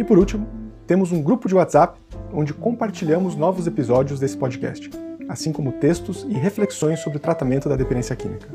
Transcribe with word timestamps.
E 0.00 0.04
por 0.04 0.18
último, 0.18 0.48
temos 0.86 1.12
um 1.12 1.22
grupo 1.22 1.46
de 1.46 1.54
WhatsApp 1.54 2.00
onde 2.32 2.54
compartilhamos 2.54 3.36
novos 3.36 3.66
episódios 3.66 4.18
desse 4.18 4.34
podcast, 4.34 4.88
assim 5.28 5.52
como 5.52 5.72
textos 5.72 6.26
e 6.26 6.32
reflexões 6.32 7.00
sobre 7.00 7.18
o 7.18 7.20
tratamento 7.20 7.68
da 7.68 7.76
dependência 7.76 8.16
química. 8.16 8.48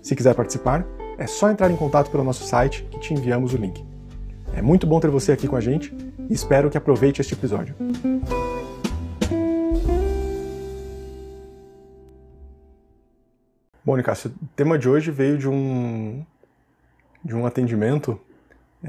Se 0.00 0.16
quiser 0.16 0.34
participar, 0.34 0.86
é 1.18 1.26
só 1.26 1.50
entrar 1.50 1.70
em 1.70 1.76
contato 1.76 2.10
pelo 2.10 2.24
nosso 2.24 2.44
site 2.44 2.82
que 2.84 2.98
te 2.98 3.12
enviamos 3.12 3.52
o 3.52 3.58
link. 3.58 3.84
É 4.54 4.62
muito 4.62 4.86
bom 4.86 4.98
ter 4.98 5.10
você 5.10 5.32
aqui 5.32 5.46
com 5.46 5.54
a 5.54 5.60
gente 5.60 5.94
e 6.30 6.32
espero 6.32 6.70
que 6.70 6.78
aproveite 6.78 7.20
este 7.20 7.34
episódio. 7.34 7.74
Bom, 13.84 13.98
o 13.98 14.30
tema 14.56 14.78
de 14.78 14.88
hoje 14.88 15.10
veio 15.10 15.36
de 15.36 15.46
um, 15.46 16.24
de 17.22 17.36
um 17.36 17.44
atendimento 17.44 18.18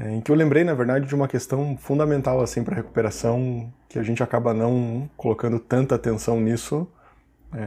é, 0.00 0.14
em 0.14 0.20
que 0.20 0.30
eu 0.30 0.36
lembrei, 0.36 0.62
na 0.62 0.74
verdade, 0.74 1.08
de 1.08 1.14
uma 1.14 1.26
questão 1.26 1.76
fundamental 1.76 2.40
assim 2.40 2.62
para 2.62 2.76
recuperação, 2.76 3.72
que 3.88 3.98
a 3.98 4.02
gente 4.02 4.22
acaba 4.22 4.54
não 4.54 5.10
colocando 5.16 5.58
tanta 5.58 5.96
atenção 5.96 6.40
nisso 6.40 6.86
é, 7.52 7.58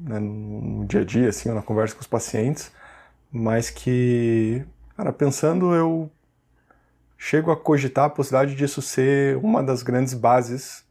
né, 0.00 0.18
no 0.18 0.84
dia 0.84 1.00
a 1.00 1.04
dia, 1.04 1.30
assim, 1.30 1.50
na 1.50 1.62
conversa 1.62 1.94
com 1.94 2.02
os 2.02 2.06
pacientes, 2.06 2.70
mas 3.32 3.70
que, 3.70 4.62
cara, 4.96 5.12
pensando, 5.14 5.74
eu 5.74 6.10
chego 7.16 7.50
a 7.50 7.56
cogitar 7.56 8.04
a 8.04 8.10
possibilidade 8.10 8.54
disso 8.54 8.82
ser 8.82 9.38
uma 9.38 9.62
das 9.62 9.82
grandes 9.82 10.12
bases 10.12 10.84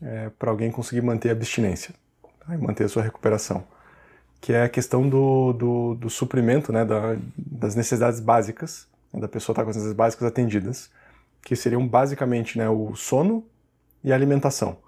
é, 0.00 0.30
para 0.38 0.50
alguém 0.50 0.70
conseguir 0.70 1.02
manter 1.02 1.28
a 1.28 1.32
abstinência 1.32 1.94
tá? 2.40 2.54
e 2.54 2.58
manter 2.58 2.84
a 2.84 2.88
sua 2.88 3.02
recuperação, 3.02 3.64
que 4.40 4.54
é 4.54 4.62
a 4.62 4.68
questão 4.68 5.06
do, 5.06 5.52
do, 5.52 5.94
do 5.94 6.08
suprimento 6.08 6.72
né, 6.72 6.86
da, 6.86 7.16
das 7.36 7.74
necessidades 7.74 8.18
básicas, 8.18 8.90
né, 9.12 9.20
da 9.20 9.28
pessoa 9.28 9.52
estar 9.52 9.62
tá 9.62 9.64
com 9.64 9.70
as 9.70 9.76
necessidades 9.76 9.96
básicas 9.96 10.28
atendidas, 10.28 10.90
que 11.42 11.56
seriam 11.56 11.86
basicamente 11.86 12.58
né, 12.58 12.68
o 12.68 12.94
sono 12.94 13.44
e 14.02 14.12
a 14.12 14.14
alimentação. 14.14 14.78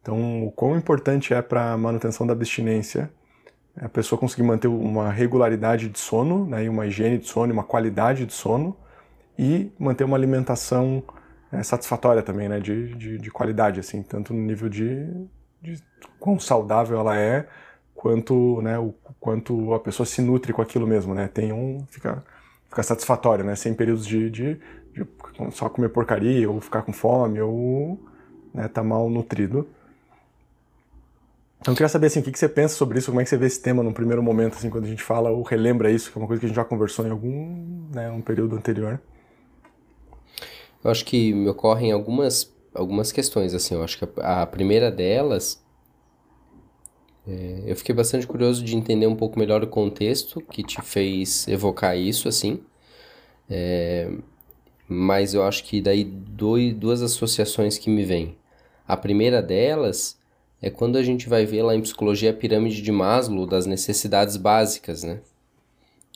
Então, 0.00 0.46
o 0.46 0.52
quão 0.52 0.76
importante 0.76 1.32
é 1.32 1.40
para 1.40 1.72
a 1.72 1.78
manutenção 1.78 2.26
da 2.26 2.32
abstinência 2.32 3.10
a 3.76 3.88
pessoa 3.88 4.18
conseguir 4.18 4.44
manter 4.44 4.68
uma 4.68 5.10
regularidade 5.10 5.88
de 5.88 5.98
sono, 5.98 6.46
né, 6.46 6.68
uma 6.68 6.86
higiene 6.86 7.18
de 7.18 7.26
sono, 7.26 7.52
uma 7.52 7.64
qualidade 7.64 8.24
de 8.24 8.32
sono, 8.32 8.76
e 9.36 9.72
manter 9.78 10.04
uma 10.04 10.16
alimentação 10.16 11.02
é, 11.50 11.62
satisfatória 11.62 12.22
também, 12.22 12.48
né, 12.48 12.60
de, 12.60 12.94
de, 12.94 13.18
de, 13.18 13.30
qualidade, 13.30 13.80
assim, 13.80 14.02
tanto 14.02 14.32
no 14.32 14.40
nível 14.40 14.68
de, 14.68 15.06
de 15.60 15.82
quão 16.20 16.38
saudável 16.38 16.98
ela 17.00 17.18
é, 17.18 17.48
quanto, 17.94 18.62
né, 18.62 18.78
o 18.78 18.94
quanto 19.18 19.74
a 19.74 19.80
pessoa 19.80 20.06
se 20.06 20.22
nutre 20.22 20.52
com 20.52 20.62
aquilo 20.62 20.86
mesmo, 20.86 21.14
né, 21.14 21.26
tem 21.26 21.52
um, 21.52 21.84
fica, 21.90 22.22
fica 22.74 22.82
satisfatório, 22.82 23.44
né, 23.44 23.54
sem 23.54 23.72
períodos 23.72 24.04
de, 24.04 24.28
de, 24.28 24.60
de 24.92 25.06
só 25.52 25.68
comer 25.68 25.90
porcaria, 25.90 26.50
ou 26.50 26.60
ficar 26.60 26.82
com 26.82 26.92
fome, 26.92 27.40
ou 27.40 28.00
né, 28.52 28.66
tá 28.66 28.82
mal 28.82 29.08
nutrido. 29.08 29.68
Então 31.60 31.72
eu 31.72 31.76
queria 31.76 31.88
saber 31.88 32.08
assim, 32.08 32.20
o 32.20 32.22
que 32.22 32.36
você 32.36 32.48
pensa 32.48 32.74
sobre 32.74 32.98
isso, 32.98 33.10
como 33.10 33.20
é 33.20 33.24
que 33.24 33.30
você 33.30 33.38
vê 33.38 33.46
esse 33.46 33.62
tema 33.62 33.82
num 33.82 33.92
primeiro 33.92 34.22
momento, 34.22 34.54
assim, 34.54 34.68
quando 34.68 34.84
a 34.84 34.88
gente 34.88 35.02
fala 35.02 35.30
ou 35.30 35.42
relembra 35.42 35.90
isso, 35.90 36.10
que 36.10 36.18
é 36.18 36.20
uma 36.20 36.26
coisa 36.26 36.40
que 36.40 36.46
a 36.46 36.48
gente 36.48 36.56
já 36.56 36.64
conversou 36.64 37.06
em 37.06 37.10
algum 37.10 37.88
né, 37.94 38.10
um 38.10 38.20
período 38.20 38.56
anterior. 38.56 39.00
Eu 40.82 40.90
acho 40.90 41.04
que 41.04 41.32
me 41.32 41.48
ocorrem 41.48 41.92
algumas, 41.92 42.52
algumas 42.74 43.12
questões, 43.12 43.54
assim, 43.54 43.74
eu 43.74 43.84
acho 43.84 43.98
que 43.98 44.20
a, 44.20 44.42
a 44.42 44.46
primeira 44.46 44.90
delas, 44.90 45.63
é, 47.26 47.62
eu 47.66 47.76
fiquei 47.76 47.94
bastante 47.94 48.26
curioso 48.26 48.62
de 48.62 48.76
entender 48.76 49.06
um 49.06 49.16
pouco 49.16 49.38
melhor 49.38 49.62
o 49.62 49.66
contexto 49.66 50.40
que 50.40 50.62
te 50.62 50.80
fez 50.82 51.48
evocar 51.48 51.96
isso, 51.96 52.28
assim, 52.28 52.60
é, 53.48 54.10
mas 54.86 55.34
eu 55.34 55.42
acho 55.42 55.64
que 55.64 55.80
daí 55.80 56.04
dois, 56.04 56.74
duas 56.74 57.02
associações 57.02 57.78
que 57.78 57.88
me 57.88 58.04
vêm. 58.04 58.36
A 58.86 58.96
primeira 58.96 59.42
delas 59.42 60.18
é 60.60 60.68
quando 60.70 60.96
a 60.96 61.02
gente 61.02 61.28
vai 61.28 61.46
ver 61.46 61.62
lá 61.62 61.74
em 61.74 61.80
psicologia 61.80 62.30
a 62.30 62.34
pirâmide 62.34 62.82
de 62.82 62.92
Maslow 62.92 63.46
das 63.46 63.66
necessidades 63.66 64.36
básicas, 64.36 65.02
né? 65.02 65.20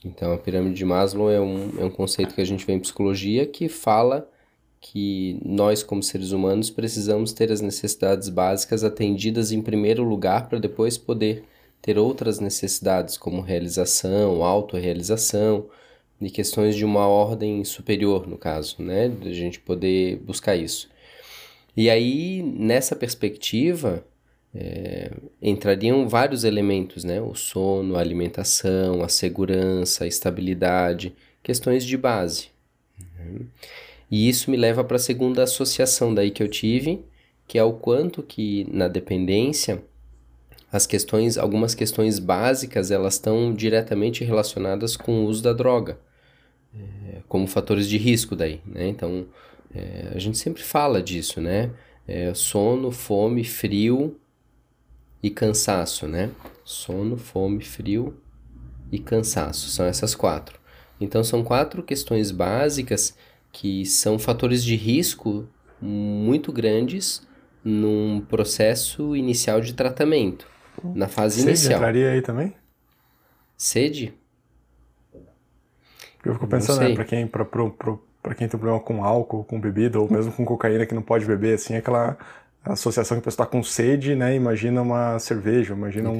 Então, 0.04 0.32
a 0.32 0.38
pirâmide 0.38 0.76
de 0.76 0.84
Maslow 0.84 1.30
é 1.30 1.40
um, 1.40 1.70
é 1.78 1.84
um 1.84 1.90
conceito 1.90 2.34
que 2.34 2.40
a 2.40 2.44
gente 2.44 2.64
vê 2.64 2.72
em 2.72 2.80
psicologia 2.80 3.46
que 3.46 3.68
fala 3.68 4.28
que 4.80 5.38
nós, 5.44 5.82
como 5.82 6.02
seres 6.02 6.30
humanos, 6.30 6.70
precisamos 6.70 7.32
ter 7.32 7.50
as 7.50 7.60
necessidades 7.60 8.28
básicas 8.28 8.84
atendidas 8.84 9.52
em 9.52 9.60
primeiro 9.60 10.02
lugar 10.02 10.48
para 10.48 10.58
depois 10.58 10.96
poder 10.96 11.44
ter 11.80 11.98
outras 11.98 12.40
necessidades, 12.40 13.16
como 13.16 13.40
realização, 13.40 14.42
autorrealização 14.42 15.66
e 16.20 16.30
questões 16.30 16.74
de 16.76 16.84
uma 16.84 17.06
ordem 17.06 17.64
superior, 17.64 18.26
no 18.26 18.36
caso, 18.36 18.76
né? 18.82 19.08
De 19.08 19.28
a 19.28 19.32
gente 19.32 19.60
poder 19.60 20.16
buscar 20.16 20.56
isso. 20.56 20.88
E 21.76 21.88
aí, 21.88 22.42
nessa 22.42 22.96
perspectiva, 22.96 24.04
é, 24.54 25.12
entrariam 25.40 26.08
vários 26.08 26.42
elementos, 26.42 27.04
né? 27.04 27.20
O 27.20 27.34
sono, 27.34 27.96
a 27.96 28.00
alimentação, 28.00 29.02
a 29.02 29.08
segurança, 29.08 30.04
a 30.04 30.06
estabilidade, 30.08 31.14
questões 31.42 31.84
de 31.84 31.96
base. 31.96 32.48
Né? 33.16 33.46
E 34.10 34.28
isso 34.28 34.50
me 34.50 34.56
leva 34.56 34.82
para 34.82 34.96
a 34.96 35.00
segunda 35.00 35.42
associação 35.42 36.14
daí 36.14 36.30
que 36.30 36.42
eu 36.42 36.48
tive, 36.48 37.04
que 37.46 37.58
é 37.58 37.64
o 37.64 37.72
quanto 37.72 38.22
que 38.22 38.66
na 38.70 38.88
dependência 38.88 39.82
as 40.70 40.86
questões, 40.86 41.38
algumas 41.38 41.74
questões 41.74 42.18
básicas, 42.18 42.90
elas 42.90 43.14
estão 43.14 43.54
diretamente 43.54 44.22
relacionadas 44.22 44.96
com 44.96 45.24
o 45.24 45.26
uso 45.26 45.42
da 45.42 45.52
droga, 45.52 45.98
é, 46.74 47.22
como 47.26 47.46
fatores 47.46 47.88
de 47.88 47.96
risco 47.96 48.36
daí, 48.36 48.60
né? 48.66 48.86
Então, 48.86 49.26
é, 49.74 50.12
a 50.14 50.18
gente 50.18 50.36
sempre 50.36 50.62
fala 50.62 51.02
disso, 51.02 51.40
né? 51.40 51.70
É, 52.06 52.32
sono, 52.34 52.90
fome, 52.90 53.44
frio 53.44 54.18
e 55.22 55.30
cansaço, 55.30 56.06
né? 56.06 56.30
Sono, 56.64 57.16
fome, 57.16 57.62
frio 57.64 58.14
e 58.92 58.98
cansaço, 58.98 59.70
são 59.70 59.86
essas 59.86 60.14
quatro. 60.14 60.58
Então, 61.00 61.24
são 61.24 61.42
quatro 61.42 61.82
questões 61.82 62.30
básicas 62.30 63.16
que 63.52 63.84
são 63.86 64.18
fatores 64.18 64.62
de 64.62 64.76
risco 64.76 65.48
muito 65.80 66.52
grandes 66.52 67.26
num 67.64 68.20
processo 68.20 69.14
inicial 69.16 69.60
de 69.60 69.74
tratamento, 69.74 70.46
na 70.94 71.08
fase 71.08 71.36
Sede 71.36 71.48
inicial. 71.48 71.78
entraria 71.78 72.10
aí 72.10 72.22
também? 72.22 72.54
Sede? 73.56 74.14
Eu 76.24 76.34
fico 76.34 76.46
pensando, 76.46 76.80
né, 76.80 76.94
pra 76.94 77.04
quem, 77.04 77.26
pra, 77.26 77.44
pra, 77.44 77.70
pra, 77.70 77.96
pra 78.22 78.34
quem 78.34 78.48
tem 78.48 78.58
problema 78.58 78.80
com 78.80 79.04
álcool, 79.04 79.44
com 79.44 79.60
bebida, 79.60 79.98
ou 79.98 80.10
mesmo 80.10 80.32
com 80.32 80.44
cocaína 80.44 80.84
que 80.86 80.94
não 80.94 81.02
pode 81.02 81.24
beber, 81.24 81.54
assim, 81.54 81.76
aquela 81.76 82.18
associação 82.64 83.16
que 83.16 83.20
a 83.20 83.24
pessoa 83.24 83.44
está 83.44 83.46
com 83.46 83.62
sede, 83.62 84.14
né? 84.14 84.34
Imagina 84.34 84.82
uma 84.82 85.18
cerveja, 85.18 85.74
imagina 85.74 86.10
um, 86.10 86.16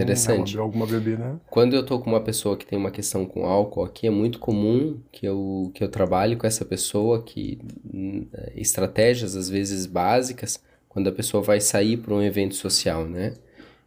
né, 0.56 0.62
alguma 0.62 0.86
bebida. 0.86 1.40
Quando 1.50 1.74
eu 1.74 1.84
tô 1.84 1.98
com 1.98 2.10
uma 2.10 2.20
pessoa 2.20 2.56
que 2.56 2.64
tem 2.64 2.78
uma 2.78 2.90
questão 2.90 3.26
com 3.26 3.44
álcool 3.44 3.84
aqui, 3.84 4.06
é 4.06 4.10
muito 4.10 4.38
comum 4.38 4.98
que 5.12 5.26
eu, 5.26 5.70
que 5.74 5.82
eu 5.84 5.88
trabalhe 5.88 6.36
com 6.36 6.46
essa 6.46 6.64
pessoa 6.64 7.22
que 7.22 7.58
hum, 7.92 8.26
estratégias 8.54 9.36
às 9.36 9.48
vezes 9.48 9.86
básicas 9.86 10.60
quando 10.88 11.08
a 11.08 11.12
pessoa 11.12 11.42
vai 11.42 11.60
sair 11.60 11.98
para 11.98 12.14
um 12.14 12.22
evento 12.22 12.54
social, 12.54 13.04
né? 13.04 13.34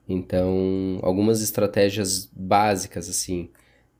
Então, 0.08 1.00
algumas 1.02 1.42
estratégias 1.42 2.30
básicas 2.34 3.10
assim, 3.10 3.50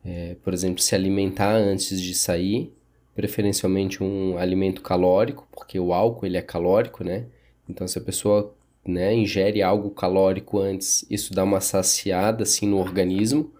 é, 0.04 0.36
por 0.44 0.54
exemplo, 0.54 0.82
se 0.82 0.94
alimentar 0.94 1.56
antes 1.56 2.02
de 2.02 2.14
sair, 2.14 2.74
preferencialmente 3.16 4.04
um 4.04 4.38
alimento 4.38 4.82
calórico, 4.82 5.48
porque 5.52 5.80
o 5.80 5.94
álcool 5.94 6.26
ele 6.26 6.38
é 6.38 6.42
calórico, 6.42 7.04
né? 7.04 7.26
Então, 7.72 7.88
se 7.88 7.98
a 7.98 8.02
pessoa 8.02 8.54
né, 8.86 9.16
ingere 9.16 9.62
algo 9.62 9.90
calórico 9.92 10.60
antes, 10.60 11.06
isso 11.10 11.34
dá 11.34 11.44
uma 11.44 11.62
saciada 11.62 12.44
assim 12.44 12.68
no 12.68 12.78
organismo, 12.78 13.52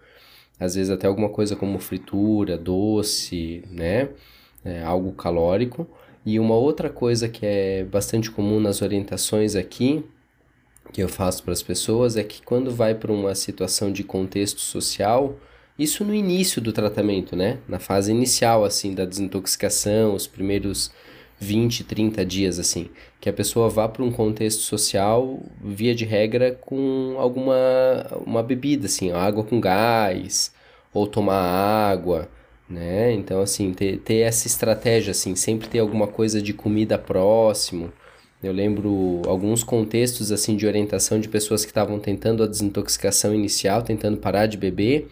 às 0.60 0.74
vezes 0.74 0.90
até 0.90 1.06
alguma 1.06 1.30
coisa 1.30 1.56
como 1.56 1.78
fritura, 1.78 2.56
doce, 2.58 3.64
né, 3.70 4.10
é, 4.64 4.82
algo 4.82 5.12
calórico. 5.12 5.88
E 6.24 6.38
uma 6.38 6.54
outra 6.54 6.88
coisa 6.88 7.28
que 7.28 7.44
é 7.44 7.84
bastante 7.84 8.30
comum 8.30 8.60
nas 8.60 8.82
orientações 8.82 9.56
aqui, 9.56 10.04
que 10.92 11.02
eu 11.02 11.08
faço 11.08 11.42
para 11.42 11.52
as 11.52 11.62
pessoas, 11.62 12.16
é 12.16 12.22
que 12.22 12.42
quando 12.42 12.70
vai 12.70 12.94
para 12.94 13.10
uma 13.10 13.34
situação 13.34 13.90
de 13.90 14.04
contexto 14.04 14.60
social, 14.60 15.36
isso 15.78 16.04
no 16.04 16.14
início 16.14 16.60
do 16.60 16.72
tratamento, 16.72 17.34
né? 17.34 17.58
Na 17.66 17.78
fase 17.78 18.12
inicial, 18.12 18.64
assim, 18.64 18.94
da 18.94 19.04
desintoxicação, 19.04 20.14
os 20.14 20.26
primeiros 20.26 20.92
20, 21.38 21.84
30 21.84 22.24
dias, 22.24 22.58
assim. 22.58 22.88
Que 23.20 23.28
a 23.28 23.32
pessoa 23.32 23.68
vá 23.68 23.88
para 23.88 24.02
um 24.02 24.12
contexto 24.12 24.60
social, 24.60 25.40
via 25.62 25.94
de 25.94 26.04
regra, 26.04 26.52
com 26.52 27.16
alguma 27.18 27.54
uma 28.26 28.42
bebida, 28.42 28.86
assim, 28.86 29.10
água 29.12 29.44
com 29.44 29.60
gás, 29.60 30.52
ou 30.92 31.06
tomar 31.06 31.40
água, 31.40 32.28
né? 32.68 33.12
Então, 33.12 33.40
assim, 33.40 33.72
ter, 33.72 33.98
ter 33.98 34.18
essa 34.18 34.46
estratégia, 34.46 35.10
assim, 35.12 35.34
sempre 35.34 35.68
ter 35.68 35.78
alguma 35.80 36.06
coisa 36.06 36.40
de 36.40 36.52
comida 36.52 36.98
próximo. 36.98 37.92
Eu 38.42 38.52
lembro 38.52 39.22
alguns 39.26 39.62
contextos, 39.62 40.32
assim, 40.32 40.56
de 40.56 40.66
orientação 40.66 41.20
de 41.20 41.28
pessoas 41.28 41.64
que 41.64 41.70
estavam 41.70 42.00
tentando 42.00 42.42
a 42.42 42.46
desintoxicação 42.46 43.34
inicial, 43.34 43.82
tentando 43.82 44.16
parar 44.16 44.46
de 44.46 44.56
beber, 44.56 45.08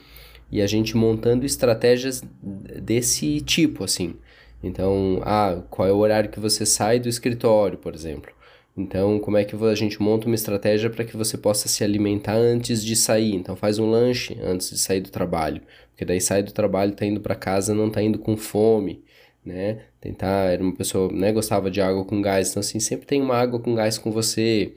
e 0.51 0.61
a 0.61 0.67
gente 0.67 0.97
montando 0.97 1.47
estratégias 1.47 2.23
desse 2.43 3.41
tipo, 3.41 3.85
assim. 3.85 4.17
Então, 4.63 5.21
ah, 5.25 5.63
qual 5.71 5.89
é 5.89 5.93
o 5.93 5.97
horário 5.97 6.31
que 6.31 6.41
você 6.41 6.67
sai 6.67 6.99
do 6.99 7.09
escritório, 7.09 7.79
por 7.79 7.95
exemplo? 7.95 8.33
Então, 8.77 9.19
como 9.19 9.37
é 9.37 9.45
que 9.45 9.57
a 9.57 9.75
gente 9.75 10.01
monta 10.01 10.27
uma 10.27 10.35
estratégia 10.35 10.89
para 10.91 11.05
que 11.05 11.17
você 11.17 11.37
possa 11.37 11.69
se 11.69 11.83
alimentar 11.83 12.35
antes 12.35 12.85
de 12.85 12.95
sair? 12.97 13.35
Então, 13.35 13.57
faz 13.57 13.79
um 13.79 13.91
lanche 13.91 14.39
antes 14.43 14.71
de 14.71 14.79
sair 14.79 15.01
do 15.01 15.11
trabalho, 15.11 15.63
porque 15.91 16.05
daí 16.05 16.21
sai 16.21 16.43
do 16.43 16.53
trabalho, 16.53 16.93
tá 16.93 17.05
indo 17.05 17.21
para 17.21 17.35
casa, 17.35 17.75
não 17.75 17.91
tá 17.91 18.03
indo 18.03 18.19
com 18.19 18.37
fome, 18.37 19.03
né? 19.45 19.83
Tentar, 20.01 20.53
era 20.53 20.63
uma 20.63 20.75
pessoa, 20.75 21.13
né, 21.13 21.33
gostava 21.33 21.71
de 21.71 21.81
água 21.81 22.05
com 22.05 22.23
gás, 22.23 22.51
então 22.51 22.61
assim, 22.61 22.81
sempre 22.81 23.07
tem 23.07 23.21
uma 23.21 23.37
água 23.37 23.61
com 23.61 23.75
gás 23.75 23.99
com 23.99 24.11
você. 24.11 24.75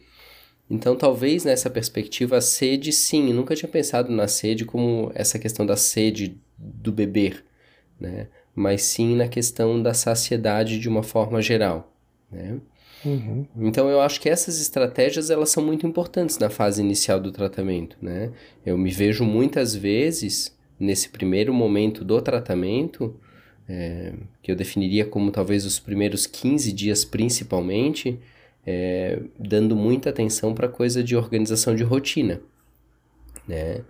Então, 0.70 0.96
talvez 0.96 1.44
nessa 1.46 1.70
perspectiva, 1.70 2.38
a 2.38 2.42
sede, 2.42 2.92
sim, 2.92 3.30
eu 3.30 3.36
nunca 3.36 3.56
tinha 3.56 3.70
pensado 3.70 4.12
na 4.12 4.28
sede 4.28 4.66
como 4.66 5.12
essa 5.14 5.38
questão 5.40 5.66
da 5.66 5.78
sede 5.78 6.38
do 6.58 6.92
beber, 6.92 7.44
né? 8.00 8.28
Mas 8.56 8.84
sim 8.84 9.16
na 9.16 9.28
questão 9.28 9.82
da 9.82 9.94
saciedade 9.94 10.80
de 10.80 10.88
uma 10.88 11.04
forma 11.04 11.42
geral, 11.42 11.92
né? 12.32 12.60
Uhum. 13.06 13.46
Então 13.58 13.90
eu 13.90 14.00
acho 14.00 14.22
que 14.22 14.30
essas 14.30 14.62
estratégias 14.62 15.30
elas 15.30 15.50
são 15.50 15.64
muito 15.64 15.86
importantes 15.86 16.38
na 16.38 16.50
fase 16.50 16.82
inicial 16.82 17.20
do 17.20 17.32
tratamento, 17.32 17.98
né? 18.02 18.32
Eu 18.66 18.78
me 18.78 18.92
vejo 18.92 19.26
muitas 19.26 19.76
vezes 19.76 20.56
nesse 20.80 21.10
primeiro 21.10 21.54
momento 21.54 22.04
do 22.04 22.22
tratamento, 22.22 23.16
é, 23.68 24.14
que 24.42 24.52
eu 24.52 24.56
definiria 24.56 25.06
como 25.06 25.32
talvez 25.32 25.66
os 25.66 25.80
primeiros 25.80 26.26
15 26.26 26.72
dias 26.72 27.04
principalmente, 27.04 28.20
é, 28.66 29.20
dando 29.38 29.76
muita 29.76 30.10
atenção 30.10 30.54
para 30.54 30.68
coisa 30.68 31.04
de 31.04 31.16
organização 31.16 31.76
de 31.76 31.84
rotina, 31.84 32.42
né? 33.48 33.82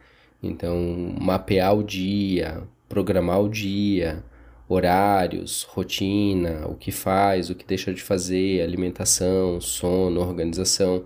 Então 0.42 0.78
mapear 1.20 1.76
o 1.76 1.84
dia, 1.84 2.64
programar 2.90 3.42
o 3.42 3.50
dia, 3.50 4.24
horários, 4.74 5.64
rotina, 5.70 6.68
o 6.68 6.76
que 6.76 6.92
faz, 6.92 7.50
o 7.50 7.56
que 7.56 7.66
deixa 7.66 7.94
de 7.94 8.02
fazer, 8.02 8.62
alimentação, 8.62 9.62
sono, 9.62 10.22
organização. 10.22 11.06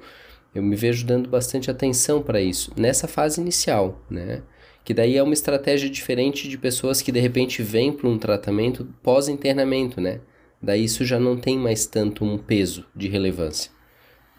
Eu 0.53 0.63
me 0.63 0.75
vejo 0.75 1.05
dando 1.05 1.29
bastante 1.29 1.69
atenção 1.69 2.21
para 2.21 2.41
isso 2.41 2.71
nessa 2.75 3.07
fase 3.07 3.39
inicial, 3.39 4.01
né? 4.09 4.41
Que 4.83 4.93
daí 4.93 5.17
é 5.17 5.23
uma 5.23 5.33
estratégia 5.33 5.89
diferente 5.89 6.47
de 6.47 6.57
pessoas 6.57 7.01
que 7.01 7.11
de 7.11 7.19
repente 7.19 7.61
vêm 7.61 7.91
para 7.91 8.07
um 8.07 8.17
tratamento 8.17 8.87
pós-internamento, 9.03 9.99
né? 9.99 10.21
Daí 10.61 10.83
isso 10.83 11.05
já 11.05 11.19
não 11.19 11.37
tem 11.37 11.57
mais 11.57 11.85
tanto 11.85 12.23
um 12.23 12.37
peso 12.37 12.85
de 12.95 13.07
relevância. 13.07 13.71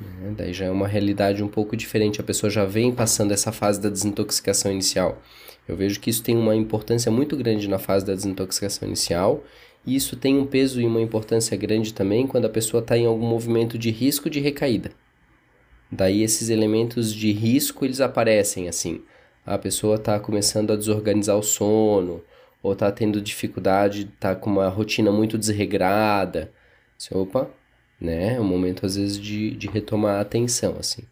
Né? 0.01 0.35
Daí 0.37 0.53
já 0.53 0.67
é 0.67 0.71
uma 0.71 0.89
realidade 0.89 1.43
um 1.43 1.49
pouco 1.49 1.77
diferente. 1.77 2.21
A 2.21 2.25
pessoa 2.25 2.51
já 2.51 2.65
vem 2.65 2.93
passando 2.93 3.33
essa 3.33 3.53
fase 3.53 3.81
da 3.81 3.89
desintoxicação 3.89 4.73
inicial. 4.73 5.21
Eu 5.69 5.77
vejo 5.77 6.01
que 6.01 6.09
isso 6.09 6.23
tem 6.23 6.37
uma 6.37 6.57
importância 6.57 7.13
muito 7.13 7.37
grande 7.37 7.69
na 7.69 7.79
fase 7.79 8.07
da 8.07 8.15
desintoxicação 8.15 8.89
inicial, 8.89 9.45
e 9.87 9.95
isso 9.95 10.17
tem 10.17 10.39
um 10.39 10.47
peso 10.47 10.81
e 10.81 10.87
uma 10.87 11.01
importância 11.01 11.57
grande 11.57 11.93
também 11.93 12.27
quando 12.27 12.47
a 12.47 12.51
pessoa 12.51 12.81
está 12.81 12.97
em 12.97 13.07
algum 13.07 13.27
movimento 13.27 13.79
de 13.79 13.91
risco 13.91 14.31
de 14.31 14.41
recaída. 14.41 14.91
Daí 15.91 16.23
esses 16.23 16.49
elementos 16.49 17.13
de 17.13 17.33
risco 17.33 17.85
eles 17.85 18.01
aparecem 18.01 18.69
assim. 18.69 19.03
A 19.47 19.57
pessoa 19.57 19.97
está 19.97 20.19
começando 20.19 20.73
a 20.73 20.77
desorganizar 20.77 21.37
o 21.37 21.43
sono, 21.43 22.23
ou 22.63 22.73
está 22.73 22.91
tendo 22.91 23.21
dificuldade, 23.21 24.11
está 24.13 24.35
com 24.35 24.51
uma 24.51 24.69
rotina 24.69 25.11
muito 25.11 25.39
desregrada. 25.39 26.53
Assim, 26.99 27.17
opa, 27.17 27.49
né? 28.01 28.35
É 28.35 28.41
um 28.41 28.45
momento 28.45 28.85
às 28.85 28.97
vezes 28.97 29.19
de, 29.19 29.53
de 29.53 29.69
retomar 29.69 30.17
a 30.17 30.21
atenção, 30.21 30.77
assim. 30.79 31.03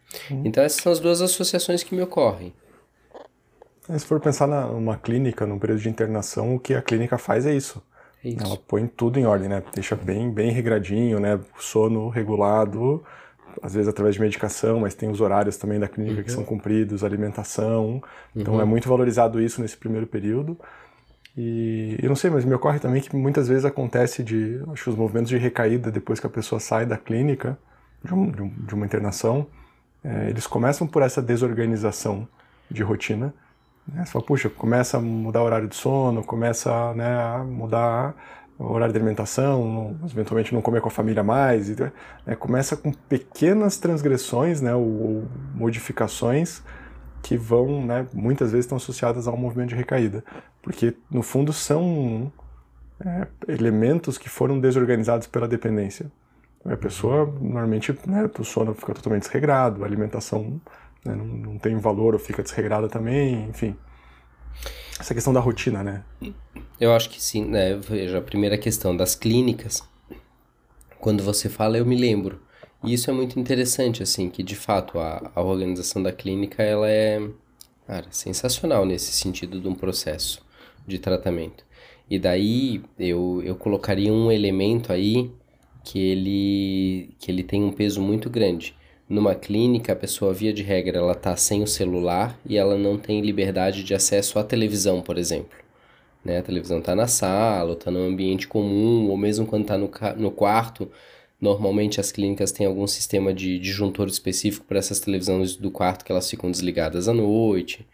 Então 0.45 0.63
essas 0.63 0.81
são 0.81 0.91
as 0.91 0.99
duas 0.99 1.21
associações 1.21 1.83
que 1.83 1.95
me 1.95 2.01
ocorrem. 2.01 2.53
Se 3.89 4.05
for 4.05 4.19
pensar 4.19 4.47
numa 4.47 4.97
clínica, 4.97 5.45
num 5.45 5.57
período 5.57 5.79
de 5.79 5.89
internação, 5.89 6.55
o 6.55 6.59
que 6.59 6.73
a 6.73 6.81
clínica 6.81 7.17
faz 7.17 7.45
é 7.45 7.53
isso. 7.53 7.81
É 8.23 8.29
isso. 8.29 8.43
Ela 8.43 8.57
põe 8.57 8.85
tudo 8.87 9.19
em 9.19 9.25
ordem, 9.25 9.47
né? 9.47 9.63
Deixa 9.73 9.95
bem, 9.95 10.29
bem 10.29 10.51
regradinho, 10.51 11.19
né? 11.19 11.39
Sono 11.57 12.09
regulado, 12.09 13.03
às 13.61 13.73
vezes 13.73 13.87
através 13.87 14.15
de 14.15 14.21
medicação, 14.21 14.81
mas 14.81 14.93
tem 14.93 15.09
os 15.09 15.21
horários 15.21 15.57
também 15.57 15.79
da 15.79 15.87
clínica 15.87 16.17
uhum. 16.17 16.23
que 16.23 16.31
são 16.31 16.43
cumpridos, 16.43 17.03
alimentação. 17.03 18.01
Então 18.35 18.55
uhum. 18.55 18.61
é 18.61 18.65
muito 18.65 18.89
valorizado 18.89 19.41
isso 19.41 19.61
nesse 19.61 19.77
primeiro 19.77 20.05
período. 20.05 20.57
E 21.35 21.97
eu 22.01 22.09
não 22.09 22.15
sei, 22.15 22.29
mas 22.29 22.43
me 22.43 22.53
ocorre 22.53 22.79
também 22.79 23.01
que 23.01 23.15
muitas 23.15 23.47
vezes 23.47 23.63
acontece 23.63 24.23
de, 24.23 24.59
acho 24.71 24.85
que 24.85 24.89
os 24.89 24.95
movimentos 24.95 25.29
de 25.29 25.37
recaída 25.37 25.91
depois 25.91 26.19
que 26.19 26.25
a 26.25 26.29
pessoa 26.29 26.59
sai 26.59 26.85
da 26.85 26.97
clínica, 26.97 27.57
de, 28.03 28.13
um, 28.13 28.31
de 28.31 28.73
uma 28.73 28.85
internação, 28.85 29.45
é, 30.03 30.29
eles 30.29 30.47
começam 30.47 30.87
por 30.87 31.03
essa 31.03 31.21
desorganização 31.21 32.27
de 32.69 32.81
rotina 32.81 33.33
né? 33.87 34.05
Você 34.05 34.11
fala, 34.11 34.25
puxa, 34.25 34.49
começa 34.49 34.97
a 34.97 35.01
mudar 35.01 35.41
o 35.41 35.45
horário 35.45 35.67
de 35.67 35.75
sono, 35.75 36.23
começa 36.23 36.93
né, 36.93 37.07
a 37.07 37.43
mudar 37.43 38.15
o 38.59 38.71
horário 38.71 38.91
de 38.91 38.97
alimentação, 38.97 39.71
não, 39.71 40.09
eventualmente 40.09 40.53
não 40.53 40.61
comer 40.61 40.81
com 40.81 40.87
a 40.87 40.91
família 40.91 41.23
mais, 41.23 41.69
né, 41.69 42.35
começa 42.39 42.75
com 42.75 42.91
pequenas 42.91 43.77
transgressões 43.77 44.61
né, 44.61 44.73
ou, 44.73 44.81
ou, 44.83 45.27
modificações 45.53 46.63
que 47.21 47.37
vão, 47.37 47.85
né, 47.85 48.07
muitas 48.13 48.51
vezes 48.51 48.65
estão 48.65 48.77
associadas 48.77 49.27
ao 49.27 49.37
movimento 49.37 49.69
de 49.69 49.75
recaída, 49.75 50.23
porque 50.61 50.95
no 51.09 51.21
fundo 51.21 51.53
são 51.53 52.31
é, 52.99 53.27
elementos 53.47 54.17
que 54.17 54.27
foram 54.27 54.59
desorganizados 54.59 55.27
pela 55.27 55.47
dependência. 55.47 56.11
A 56.65 56.75
pessoa 56.75 57.25
normalmente, 57.39 57.97
né, 58.07 58.29
o 58.37 58.43
sono 58.43 58.73
fica 58.73 58.93
totalmente 58.93 59.23
desregrado, 59.23 59.83
a 59.83 59.87
alimentação 59.87 60.59
né? 61.05 61.15
não, 61.15 61.25
não 61.25 61.57
tem 61.57 61.77
valor 61.77 62.13
ou 62.13 62.19
fica 62.19 62.43
desregrada 62.43 62.87
também, 62.87 63.47
enfim. 63.49 63.75
Essa 64.99 65.13
questão 65.13 65.31
da 65.31 65.39
rotina, 65.39 65.83
né? 65.83 66.03
Eu 66.79 66.93
acho 66.93 67.09
que 67.09 67.21
sim, 67.21 67.45
né? 67.45 67.75
Veja, 67.75 68.17
a 68.17 68.21
primeira 68.21 68.57
questão 68.57 68.95
das 68.95 69.15
clínicas, 69.15 69.87
quando 70.99 71.23
você 71.23 71.49
fala, 71.49 71.77
eu 71.77 71.85
me 71.85 71.95
lembro. 71.95 72.41
E 72.83 72.93
isso 72.93 73.09
é 73.09 73.13
muito 73.13 73.39
interessante, 73.39 74.03
assim, 74.03 74.29
que 74.29 74.43
de 74.43 74.55
fato 74.55 74.99
a, 74.99 75.31
a 75.35 75.41
organização 75.41 76.01
da 76.01 76.11
clínica, 76.11 76.63
ela 76.63 76.89
é, 76.89 77.19
cara, 77.85 78.07
sensacional 78.11 78.85
nesse 78.85 79.11
sentido 79.11 79.59
de 79.59 79.67
um 79.67 79.75
processo 79.75 80.45
de 80.85 80.99
tratamento. 80.99 81.65
E 82.09 82.17
daí 82.17 82.81
eu, 82.97 83.41
eu 83.43 83.55
colocaria 83.55 84.13
um 84.13 84.31
elemento 84.31 84.93
aí 84.93 85.31
que 85.83 85.99
ele, 85.99 87.15
que 87.19 87.31
ele 87.31 87.43
tem 87.43 87.63
um 87.63 87.71
peso 87.71 88.01
muito 88.01 88.29
grande, 88.29 88.75
numa 89.09 89.33
clínica, 89.35 89.93
a 89.93 89.95
pessoa, 89.95 90.33
via 90.33 90.53
de 90.53 90.63
regra, 90.63 90.97
ela 90.97 91.13
está 91.13 91.35
sem 91.35 91.63
o 91.63 91.67
celular 91.67 92.37
e 92.45 92.57
ela 92.57 92.77
não 92.77 92.97
tem 92.97 93.21
liberdade 93.21 93.83
de 93.83 93.93
acesso 93.93 94.37
à 94.37 94.43
televisão, 94.43 95.01
por 95.01 95.17
exemplo. 95.17 95.57
Né? 96.23 96.39
A 96.39 96.43
televisão 96.43 96.79
está 96.79 96.95
na 96.95 97.07
sala, 97.07 97.73
está 97.73 97.89
no 97.89 97.99
ambiente 97.99 98.47
comum, 98.47 99.09
ou 99.09 99.17
mesmo 99.17 99.45
quando 99.45 99.61
está 99.61 99.77
no, 99.77 99.89
no 100.17 100.31
quarto. 100.31 100.91
Normalmente 101.39 102.01
as 102.01 102.11
clínicas 102.11 102.51
têm 102.51 102.67
algum 102.67 102.87
sistema 102.87 103.33
de 103.33 103.57
disjuntor 103.59 104.07
específico 104.07 104.65
para 104.65 104.79
essas 104.79 104.99
televisões 104.99 105.55
do 105.55 105.71
quarto 105.71 106.03
que 106.03 106.11
elas 106.11 106.29
ficam 106.29 106.51
desligadas 106.51 107.07
à 107.07 107.13
noite. 107.13 107.87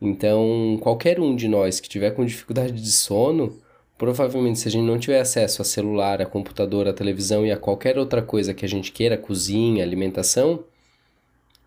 Então, 0.00 0.78
qualquer 0.80 1.18
um 1.18 1.34
de 1.34 1.48
nós 1.48 1.80
que 1.80 1.88
tiver 1.88 2.12
com 2.12 2.24
dificuldade 2.24 2.72
de 2.72 2.92
sono, 2.92 3.58
Provavelmente, 3.98 4.60
se 4.60 4.68
a 4.68 4.70
gente 4.70 4.86
não 4.86 4.98
tiver 4.98 5.20
acesso 5.20 5.60
a 5.60 5.64
celular, 5.64 6.22
a 6.22 6.26
computador, 6.26 6.86
a 6.86 6.92
televisão 6.92 7.44
e 7.44 7.50
a 7.50 7.56
qualquer 7.56 7.98
outra 7.98 8.22
coisa 8.22 8.54
que 8.54 8.64
a 8.64 8.68
gente 8.68 8.92
queira, 8.92 9.18
cozinha, 9.18 9.82
alimentação, 9.82 10.64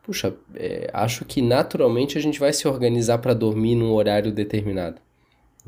puxa, 0.02 0.34
é, 0.56 0.90
acho 0.94 1.26
que 1.26 1.42
naturalmente 1.42 2.18
a 2.18 2.22
gente 2.22 2.40
vai 2.40 2.54
se 2.54 2.68
organizar 2.68 3.18
para 3.18 3.34
dormir 3.34 3.76
num 3.76 3.94
horário 3.94 4.32
determinado. 4.32 5.02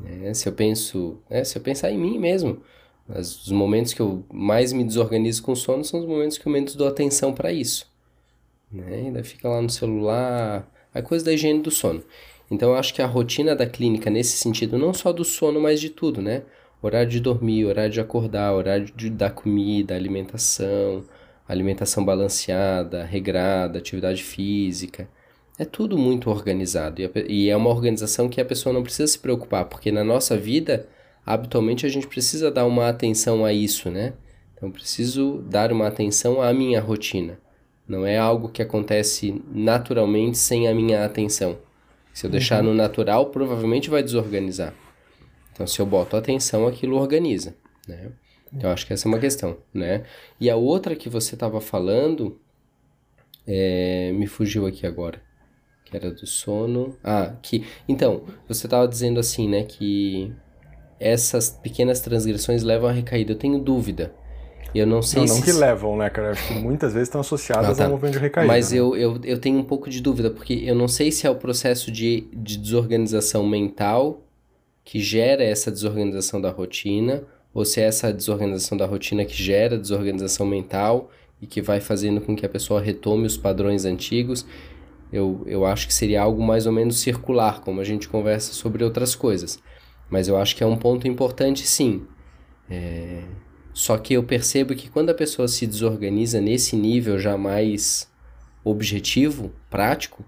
É, 0.05 0.33
se 0.33 0.47
eu 0.47 0.53
penso, 0.53 1.19
é, 1.29 1.43
se 1.43 1.57
eu 1.57 1.61
pensar 1.61 1.91
em 1.91 1.97
mim 1.97 2.17
mesmo, 2.17 2.61
os 3.07 3.51
momentos 3.51 3.93
que 3.93 4.01
eu 4.01 4.23
mais 4.31 4.71
me 4.71 4.83
desorganizo 4.83 5.43
com 5.43 5.55
sono 5.55 5.83
são 5.83 5.99
os 5.99 6.05
momentos 6.05 6.37
que 6.37 6.47
eu 6.47 6.51
menos 6.51 6.75
dou 6.75 6.87
atenção 6.87 7.33
para 7.33 7.51
isso. 7.51 7.85
né? 8.71 8.95
Ainda 8.95 9.23
fica 9.23 9.49
lá 9.49 9.61
no 9.61 9.69
celular, 9.69 10.67
é 10.93 11.01
coisa 11.01 11.25
da 11.25 11.33
higiene 11.33 11.61
do 11.61 11.71
sono. 11.71 12.03
Então 12.53 12.69
eu 12.69 12.75
acho 12.75 12.93
que 12.93 13.01
a 13.01 13.07
rotina 13.07 13.55
da 13.55 13.65
clínica 13.65 14.11
nesse 14.11 14.37
sentido, 14.37 14.77
não 14.77 14.93
só 14.93 15.11
do 15.11 15.25
sono, 15.25 15.59
mas 15.59 15.81
de 15.81 15.89
tudo, 15.89 16.21
né? 16.21 16.43
Horário 16.83 17.09
de 17.09 17.19
dormir, 17.19 17.65
horário 17.65 17.91
de 17.91 17.99
acordar, 17.99 18.53
horário 18.53 18.85
de 18.95 19.09
dar 19.09 19.31
comida, 19.31 19.95
alimentação, 19.95 21.03
alimentação 21.47 22.05
balanceada, 22.05 23.03
regrada, 23.03 23.79
atividade 23.79 24.21
física. 24.21 25.09
É 25.57 25.65
tudo 25.65 25.97
muito 25.97 26.29
organizado 26.29 27.01
e 27.27 27.49
é 27.49 27.57
uma 27.57 27.71
organização 27.71 28.29
que 28.29 28.39
a 28.39 28.45
pessoa 28.45 28.71
não 28.71 28.83
precisa 28.83 29.07
se 29.07 29.17
preocupar, 29.17 29.65
porque 29.65 29.91
na 29.91 30.03
nossa 30.03 30.37
vida, 30.37 30.87
habitualmente 31.25 31.87
a 31.87 31.89
gente 31.89 32.07
precisa 32.07 32.51
dar 32.51 32.65
uma 32.67 32.87
atenção 32.87 33.43
a 33.43 33.51
isso, 33.51 33.89
né? 33.89 34.13
Então 34.55 34.69
preciso 34.69 35.43
dar 35.49 35.71
uma 35.71 35.87
atenção 35.87 36.39
à 36.39 36.53
minha 36.53 36.79
rotina. 36.79 37.39
Não 37.87 38.05
é 38.05 38.17
algo 38.17 38.49
que 38.49 38.61
acontece 38.61 39.41
naturalmente 39.51 40.37
sem 40.37 40.67
a 40.67 40.75
minha 40.75 41.03
atenção. 41.03 41.57
Se 42.13 42.25
eu 42.25 42.29
deixar 42.29 42.63
uhum. 42.63 42.69
no 42.69 42.75
natural, 42.75 43.27
provavelmente 43.27 43.89
vai 43.89 44.03
desorganizar. 44.03 44.73
Então, 45.51 45.65
se 45.65 45.79
eu 45.79 45.85
boto 45.85 46.15
atenção, 46.15 46.67
aquilo 46.67 46.97
organiza, 46.97 47.55
né? 47.87 48.11
Então, 48.51 48.71
acho 48.71 48.85
que 48.85 48.93
essa 48.93 49.07
é 49.07 49.09
uma 49.09 49.19
questão, 49.19 49.57
né? 49.73 50.03
E 50.39 50.49
a 50.49 50.55
outra 50.55 50.95
que 50.95 51.09
você 51.09 51.33
estava 51.33 51.59
falando, 51.59 52.39
é, 53.47 54.11
me 54.13 54.27
fugiu 54.27 54.67
aqui 54.67 54.85
agora, 54.85 55.19
que 55.85 55.97
era 55.97 56.11
do 56.11 56.27
sono. 56.27 56.95
Ah, 57.03 57.35
que... 57.41 57.65
Então, 57.87 58.23
você 58.47 58.67
estava 58.67 58.87
dizendo 58.87 59.19
assim, 59.19 59.49
né, 59.49 59.63
que 59.63 60.31
essas 60.99 61.49
pequenas 61.49 61.99
transgressões 61.99 62.63
levam 62.63 62.89
a 62.89 62.93
recaída. 62.93 63.33
Eu 63.33 63.37
tenho 63.37 63.59
dúvida. 63.59 64.13
Eu 64.73 64.87
não 64.87 65.01
sei 65.01 65.21
não, 65.21 65.27
se... 65.27 65.33
Não 65.35 65.41
que 65.41 65.51
levam, 65.51 65.97
né, 65.97 66.09
cara? 66.09 66.31
Acho 66.31 66.47
que 66.47 66.53
muitas 66.55 66.93
vezes 66.93 67.07
estão 67.07 67.21
associadas 67.21 67.71
ah, 67.71 67.75
tá. 67.75 67.83
ao 67.85 67.91
movimento 67.91 68.13
de 68.13 68.19
recaída. 68.19 68.47
Mas 68.47 68.71
né? 68.71 68.79
eu, 68.79 68.95
eu, 68.95 69.19
eu 69.23 69.39
tenho 69.39 69.59
um 69.59 69.63
pouco 69.63 69.89
de 69.89 70.01
dúvida, 70.01 70.29
porque 70.29 70.53
eu 70.65 70.75
não 70.75 70.87
sei 70.87 71.11
se 71.11 71.27
é 71.27 71.29
o 71.29 71.35
processo 71.35 71.91
de, 71.91 72.27
de 72.33 72.57
desorganização 72.57 73.47
mental 73.47 74.21
que 74.83 74.99
gera 74.99 75.43
essa 75.43 75.71
desorganização 75.71 76.41
da 76.41 76.49
rotina, 76.49 77.23
ou 77.53 77.63
se 77.63 77.79
é 77.79 77.85
essa 77.85 78.11
desorganização 78.11 78.77
da 78.77 78.85
rotina 78.85 79.23
que 79.23 79.35
gera 79.35 79.77
desorganização 79.77 80.45
mental 80.45 81.09
e 81.41 81.45
que 81.45 81.61
vai 81.61 81.79
fazendo 81.79 82.19
com 82.19 82.35
que 82.35 82.45
a 82.45 82.49
pessoa 82.49 82.81
retome 82.81 83.25
os 83.25 83.37
padrões 83.37 83.85
antigos. 83.85 84.45
Eu, 85.11 85.43
eu 85.45 85.65
acho 85.65 85.87
que 85.87 85.93
seria 85.93 86.21
algo 86.21 86.41
mais 86.43 86.65
ou 86.65 86.71
menos 86.71 86.99
circular, 86.99 87.61
como 87.61 87.79
a 87.79 87.83
gente 87.83 88.09
conversa 88.09 88.51
sobre 88.53 88.83
outras 88.83 89.13
coisas. 89.13 89.59
Mas 90.09 90.27
eu 90.27 90.35
acho 90.37 90.55
que 90.55 90.63
é 90.63 90.65
um 90.65 90.77
ponto 90.77 91.07
importante, 91.07 91.67
sim. 91.67 92.03
É... 92.69 93.21
Só 93.73 93.97
que 93.97 94.13
eu 94.13 94.23
percebo 94.23 94.75
que 94.75 94.89
quando 94.89 95.09
a 95.09 95.15
pessoa 95.15 95.47
se 95.47 95.65
desorganiza 95.65 96.39
nesse 96.39 96.75
nível 96.75 97.17
já 97.17 97.37
mais 97.37 98.07
objetivo, 98.63 99.51
prático, 99.69 100.23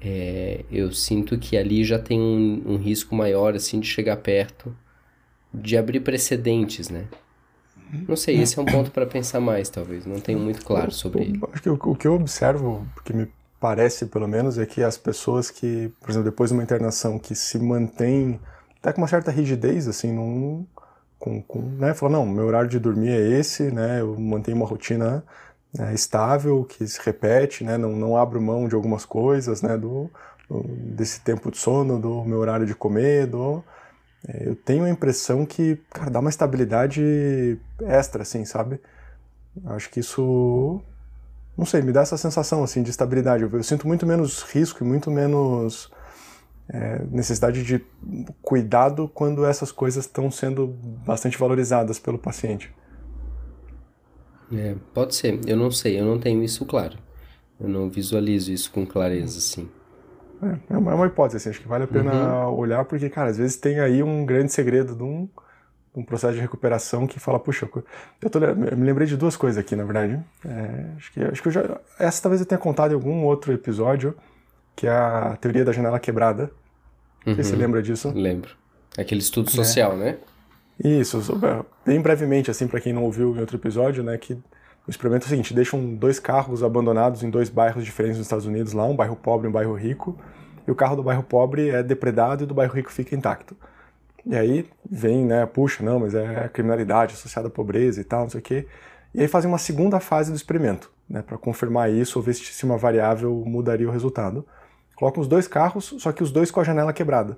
é, 0.00 0.64
eu 0.70 0.92
sinto 0.92 1.36
que 1.38 1.56
ali 1.56 1.84
já 1.84 1.98
tem 1.98 2.20
um, 2.20 2.62
um, 2.66 2.76
risco 2.76 3.14
maior 3.14 3.54
assim 3.54 3.78
de 3.78 3.86
chegar 3.86 4.16
perto 4.16 4.74
de 5.52 5.76
abrir 5.76 6.00
precedentes, 6.00 6.88
né? 6.88 7.06
Não 8.08 8.16
sei, 8.16 8.40
esse 8.40 8.58
é 8.58 8.62
um 8.62 8.64
ponto 8.64 8.90
para 8.90 9.04
pensar 9.04 9.38
mais, 9.38 9.68
talvez. 9.68 10.06
Não 10.06 10.18
tenho 10.18 10.38
muito 10.38 10.64
claro 10.64 10.90
sobre 10.90 11.24
ele. 11.24 11.40
Acho 11.52 11.62
que 11.62 11.68
o, 11.68 11.74
o 11.74 11.94
que 11.94 12.08
eu 12.08 12.14
observo, 12.14 12.86
que 13.04 13.12
me 13.12 13.28
parece 13.60 14.06
pelo 14.06 14.26
menos, 14.26 14.56
é 14.56 14.64
que 14.64 14.82
as 14.82 14.96
pessoas 14.96 15.50
que, 15.50 15.92
por 16.00 16.10
exemplo, 16.10 16.30
depois 16.30 16.48
de 16.48 16.54
uma 16.54 16.62
internação 16.62 17.18
que 17.18 17.34
se 17.34 17.58
mantém 17.58 18.40
até 18.80 18.92
com 18.94 19.02
uma 19.02 19.06
certa 19.06 19.30
rigidez, 19.30 19.86
assim, 19.86 20.10
num, 20.10 20.66
com, 21.22 21.40
com, 21.40 21.60
né, 21.60 21.94
falou, 21.94 22.18
não, 22.18 22.26
meu 22.26 22.46
horário 22.46 22.68
de 22.68 22.80
dormir 22.80 23.10
é 23.10 23.38
esse, 23.38 23.70
né, 23.70 24.00
eu 24.00 24.18
mantenho 24.18 24.56
uma 24.56 24.66
rotina 24.66 25.24
né, 25.72 25.94
estável, 25.94 26.64
que 26.64 26.84
se 26.84 27.00
repete, 27.00 27.62
né, 27.62 27.78
não, 27.78 27.92
não 27.92 28.16
abro 28.16 28.42
mão 28.42 28.66
de 28.66 28.74
algumas 28.74 29.04
coisas, 29.04 29.62
né, 29.62 29.78
do, 29.78 30.10
do 30.50 30.64
desse 30.96 31.20
tempo 31.20 31.52
de 31.52 31.58
sono, 31.58 32.00
do 32.00 32.24
meu 32.24 32.38
horário 32.38 32.66
de 32.66 32.74
comer, 32.74 33.28
do, 33.28 33.62
é, 34.26 34.48
eu 34.48 34.56
tenho 34.56 34.84
a 34.84 34.90
impressão 34.90 35.46
que, 35.46 35.76
cara, 35.90 36.10
dá 36.10 36.18
uma 36.18 36.28
estabilidade 36.28 37.56
extra, 37.82 38.22
assim, 38.22 38.44
sabe? 38.44 38.80
Acho 39.66 39.90
que 39.90 40.00
isso, 40.00 40.80
não 41.56 41.64
sei, 41.64 41.82
me 41.82 41.92
dá 41.92 42.00
essa 42.00 42.16
sensação, 42.16 42.64
assim, 42.64 42.82
de 42.82 42.90
estabilidade. 42.90 43.44
Eu, 43.44 43.50
eu 43.52 43.62
sinto 43.62 43.86
muito 43.86 44.04
menos 44.04 44.42
risco 44.42 44.82
e 44.82 44.86
muito 44.86 45.08
menos 45.08 45.88
é, 46.68 47.02
necessidade 47.10 47.62
de 47.62 47.84
cuidado 48.40 49.10
quando 49.12 49.44
essas 49.44 49.72
coisas 49.72 50.04
estão 50.04 50.30
sendo 50.30 50.66
bastante 51.06 51.38
valorizadas 51.38 51.98
pelo 51.98 52.18
paciente. 52.18 52.74
É, 54.52 54.74
pode 54.92 55.14
ser, 55.14 55.40
eu 55.46 55.56
não 55.56 55.70
sei, 55.70 55.98
eu 55.98 56.04
não 56.04 56.18
tenho 56.18 56.42
isso 56.42 56.64
claro. 56.66 56.98
Eu 57.58 57.68
não 57.68 57.88
visualizo 57.88 58.52
isso 58.52 58.70
com 58.70 58.84
clareza, 58.84 59.38
assim. 59.38 59.68
É, 60.42 60.74
é 60.74 60.76
uma, 60.76 60.92
é 60.92 60.94
uma 60.94 61.06
hipótese, 61.06 61.36
assim, 61.36 61.50
acho 61.50 61.60
que 61.60 61.68
vale 61.68 61.84
a 61.84 61.86
pena 61.88 62.46
uhum. 62.46 62.58
olhar, 62.58 62.84
porque, 62.84 63.08
cara, 63.08 63.30
às 63.30 63.38
vezes 63.38 63.56
tem 63.56 63.78
aí 63.78 64.02
um 64.02 64.26
grande 64.26 64.52
segredo 64.52 64.96
de 64.96 65.02
um, 65.02 65.26
de 65.94 66.00
um 66.00 66.04
processo 66.04 66.34
de 66.34 66.40
recuperação 66.40 67.06
que 67.06 67.20
fala, 67.20 67.38
puxa, 67.38 67.68
eu, 68.20 68.30
tô, 68.30 68.38
eu 68.40 68.76
me 68.76 68.84
lembrei 68.84 69.06
de 69.06 69.16
duas 69.16 69.36
coisas 69.36 69.58
aqui, 69.58 69.76
na 69.76 69.84
verdade. 69.84 70.20
É, 70.44 70.86
acho, 70.96 71.12
que, 71.12 71.22
acho 71.22 71.42
que 71.42 71.48
eu 71.48 71.52
já. 71.52 71.80
Essa 71.98 72.22
talvez 72.22 72.40
eu 72.40 72.46
tenha 72.46 72.58
contado 72.58 72.90
em 72.90 72.94
algum 72.94 73.22
outro 73.24 73.52
episódio, 73.52 74.16
que 74.74 74.86
é 74.86 74.90
a 74.90 75.36
teoria 75.40 75.64
da 75.64 75.72
janela 75.72 75.98
quebrada. 75.98 76.50
Uhum. 77.26 77.36
Você 77.36 77.54
lembra 77.54 77.82
disso? 77.82 78.12
Lembro. 78.14 78.50
Aquele 78.96 79.20
estudo 79.20 79.48
é. 79.48 79.52
social, 79.52 79.96
né? 79.96 80.18
Isso, 80.82 81.20
bem 81.86 82.00
brevemente, 82.00 82.50
assim, 82.50 82.66
para 82.66 82.80
quem 82.80 82.92
não 82.92 83.04
ouviu 83.04 83.36
em 83.36 83.40
outro 83.40 83.56
episódio, 83.56 84.02
né, 84.02 84.16
que 84.18 84.32
o 84.34 84.90
experimento 84.90 85.24
é 85.24 85.26
o 85.26 85.28
seguinte, 85.28 85.54
deixam 85.54 85.94
dois 85.94 86.18
carros 86.18 86.62
abandonados 86.64 87.22
em 87.22 87.30
dois 87.30 87.48
bairros 87.48 87.84
diferentes 87.84 88.18
nos 88.18 88.26
Estados 88.26 88.46
Unidos, 88.46 88.72
lá 88.72 88.84
um 88.84 88.96
bairro 88.96 89.14
pobre 89.14 89.46
e 89.46 89.48
um 89.48 89.52
bairro 89.52 89.74
rico, 89.74 90.18
e 90.66 90.70
o 90.70 90.74
carro 90.74 90.96
do 90.96 91.02
bairro 91.02 91.22
pobre 91.22 91.70
é 91.70 91.82
depredado 91.82 92.42
e 92.42 92.44
o 92.44 92.46
do 92.48 92.54
bairro 92.54 92.74
rico 92.74 92.90
fica 92.90 93.14
intacto. 93.14 93.56
E 94.26 94.34
aí 94.34 94.68
vem, 94.88 95.24
né, 95.24 95.46
puxa, 95.46 95.84
não, 95.84 96.00
mas 96.00 96.14
é 96.14 96.44
a 96.44 96.48
criminalidade 96.48 97.14
associada 97.14 97.48
à 97.48 97.50
pobreza 97.50 98.00
e 98.00 98.04
tal, 98.04 98.22
não 98.22 98.30
sei 98.30 98.40
o 98.40 98.42
quê. 98.42 98.66
E 99.14 99.20
aí 99.20 99.28
fazem 99.28 99.48
uma 99.48 99.58
segunda 99.58 100.00
fase 100.00 100.32
do 100.32 100.36
experimento, 100.36 100.90
né, 101.08 101.22
para 101.22 101.38
confirmar 101.38 101.92
isso 101.92 102.18
ou 102.18 102.24
ver 102.24 102.34
se 102.34 102.64
uma 102.64 102.78
variável 102.78 103.32
mudaria 103.46 103.88
o 103.88 103.92
resultado. 103.92 104.44
Colocam 105.02 105.20
os 105.20 105.26
dois 105.26 105.48
carros, 105.48 105.96
só 105.98 106.12
que 106.12 106.22
os 106.22 106.30
dois 106.30 106.52
com 106.52 106.60
a 106.60 106.62
janela 106.62 106.92
quebrada. 106.92 107.36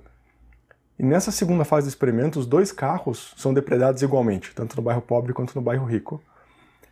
E 0.99 1.03
nessa 1.03 1.31
segunda 1.31 1.65
fase 1.65 1.87
do 1.87 1.89
experimento, 1.89 2.37
os 2.37 2.45
dois 2.45 2.71
carros 2.71 3.33
são 3.37 3.51
depredados 3.55 4.03
igualmente, 4.03 4.53
tanto 4.53 4.75
no 4.75 4.83
bairro 4.83 5.01
pobre 5.01 5.33
quanto 5.33 5.55
no 5.55 5.63
bairro 5.63 5.83
rico. 5.83 6.21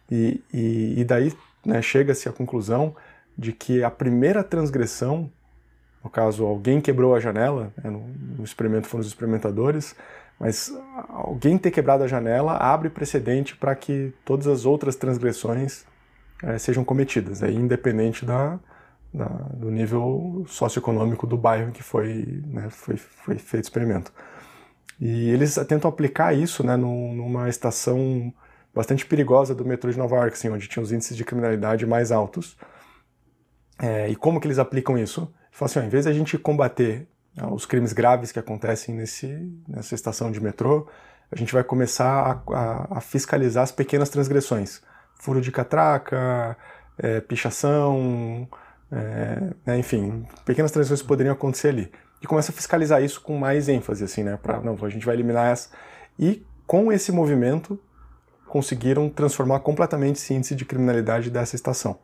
E, 0.10 0.42
e, 0.52 0.96
e 1.00 1.04
daí 1.04 1.32
né, 1.64 1.80
chega-se 1.80 2.28
à 2.28 2.32
conclusão 2.32 2.96
de 3.38 3.54
que 3.54 3.84
a 3.84 3.92
primeira 3.92 4.44
transgressão, 4.44 5.30
no 6.04 6.10
caso, 6.10 6.44
alguém 6.44 6.82
quebrou 6.82 7.14
a 7.14 7.20
janela, 7.20 7.72
né, 7.78 7.92
no, 7.92 8.08
no 8.40 8.44
experimento 8.44 8.88
foram 8.88 9.02
os 9.02 9.08
experimentadores, 9.08 9.96
mas 10.40 10.76
alguém 11.08 11.56
ter 11.56 11.70
quebrado 11.70 12.04
a 12.04 12.08
janela 12.08 12.58
abre 12.58 12.90
precedente 12.90 13.56
para 13.56 13.76
que 13.76 14.12
todas 14.26 14.48
as 14.48 14.66
outras 14.66 14.96
transgressões 14.96 15.86
é, 16.42 16.58
sejam 16.58 16.84
cometidas, 16.84 17.44
aí, 17.44 17.54
independente 17.54 18.26
da, 18.26 18.60
da, 19.14 19.26
do 19.26 19.70
nível 19.70 20.44
socioeconômico 20.48 21.28
do 21.28 21.38
bairro 21.38 21.70
em 21.70 21.72
que 21.72 21.84
foi, 21.84 22.42
né, 22.48 22.70
foi, 22.70 22.98
foi 22.98 23.38
feito 23.38 23.66
o 23.66 23.68
experimento. 23.68 24.12
E 25.00 25.30
eles 25.30 25.56
tentam 25.68 25.90
aplicar 25.90 26.34
isso 26.34 26.64
né, 26.64 26.76
numa 26.76 27.50
estação 27.50 28.34
bastante 28.74 29.06
perigosa 29.06 29.54
do 29.54 29.66
metrô 29.66 29.92
de 29.92 29.98
Nova 29.98 30.16
York, 30.16 30.34
assim, 30.34 30.50
onde 30.50 30.68
tinha 30.68 30.82
os 30.82 30.92
índices 30.92 31.16
de 31.16 31.24
criminalidade 31.24 31.86
mais 31.86 32.12
altos. 32.12 32.58
É, 33.80 34.10
e 34.10 34.16
como 34.16 34.40
que 34.40 34.48
eles 34.48 34.60
aplicam 34.60 34.98
isso? 34.98 35.32
Falam 35.52 35.70
assim, 35.70 35.80
ó, 35.80 35.84
em 35.84 35.90
vez 35.90 36.06
de 36.06 36.12
a 36.12 36.14
gente 36.14 36.38
combater 36.38 37.08
né, 37.36 37.48
os 37.52 37.66
crimes 37.66 37.94
graves 37.94 38.32
que 38.32 38.40
acontecem 38.40 38.96
nesse, 38.96 39.28
nessa 39.68 39.94
estação 39.94 40.32
de 40.32 40.42
metrô, 40.42 40.88
a 41.32 41.36
gente 41.36 41.54
vai 41.54 41.64
começar 41.64 42.44
a, 42.48 42.54
a, 42.56 42.98
a 42.98 43.02
fiscalizar 43.02 43.64
as 43.64 43.72
pequenas 43.72 44.10
transgressões. 44.10 44.82
Furo 45.20 45.42
de 45.42 45.52
catraca, 45.52 46.58
é, 46.98 47.22
pichação, 47.22 48.48
é, 48.94 49.54
né, 49.66 49.78
enfim, 49.80 50.26
pequenas 50.46 50.72
transições 50.72 51.02
poderiam 51.02 51.34
acontecer 51.34 51.70
ali. 51.70 51.92
E 52.22 52.28
começa 52.28 52.52
a 52.52 52.56
fiscalizar 52.56 53.04
isso 53.04 53.20
com 53.22 53.38
mais 53.38 53.68
ênfase, 53.68 54.04
assim, 54.04 54.24
né? 54.24 54.38
Para 54.42 54.62
não, 54.62 54.78
a 54.82 54.90
gente 54.90 55.06
vai 55.06 55.16
eliminar 55.16 55.52
essa. 55.52 55.70
E 56.18 56.46
com 56.66 56.92
esse 56.92 57.12
movimento 57.12 57.78
conseguiram 58.48 59.10
transformar 59.10 59.60
completamente 59.60 60.18
esse 60.18 60.34
índice 60.34 60.56
de 60.56 60.64
criminalidade 60.64 61.30
dessa 61.30 61.56
estação. 61.56 61.98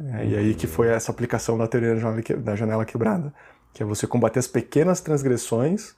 É, 0.00 0.26
e 0.26 0.36
aí 0.36 0.54
que 0.54 0.66
foi 0.66 0.88
essa 0.88 1.10
aplicação 1.10 1.58
da 1.58 1.66
teoria 1.66 1.94
da 2.36 2.56
janela 2.56 2.84
quebrada, 2.84 3.34
que 3.72 3.82
é 3.82 3.86
você 3.86 4.06
combater 4.06 4.38
as 4.38 4.46
pequenas 4.46 5.00
transgressões 5.00 5.94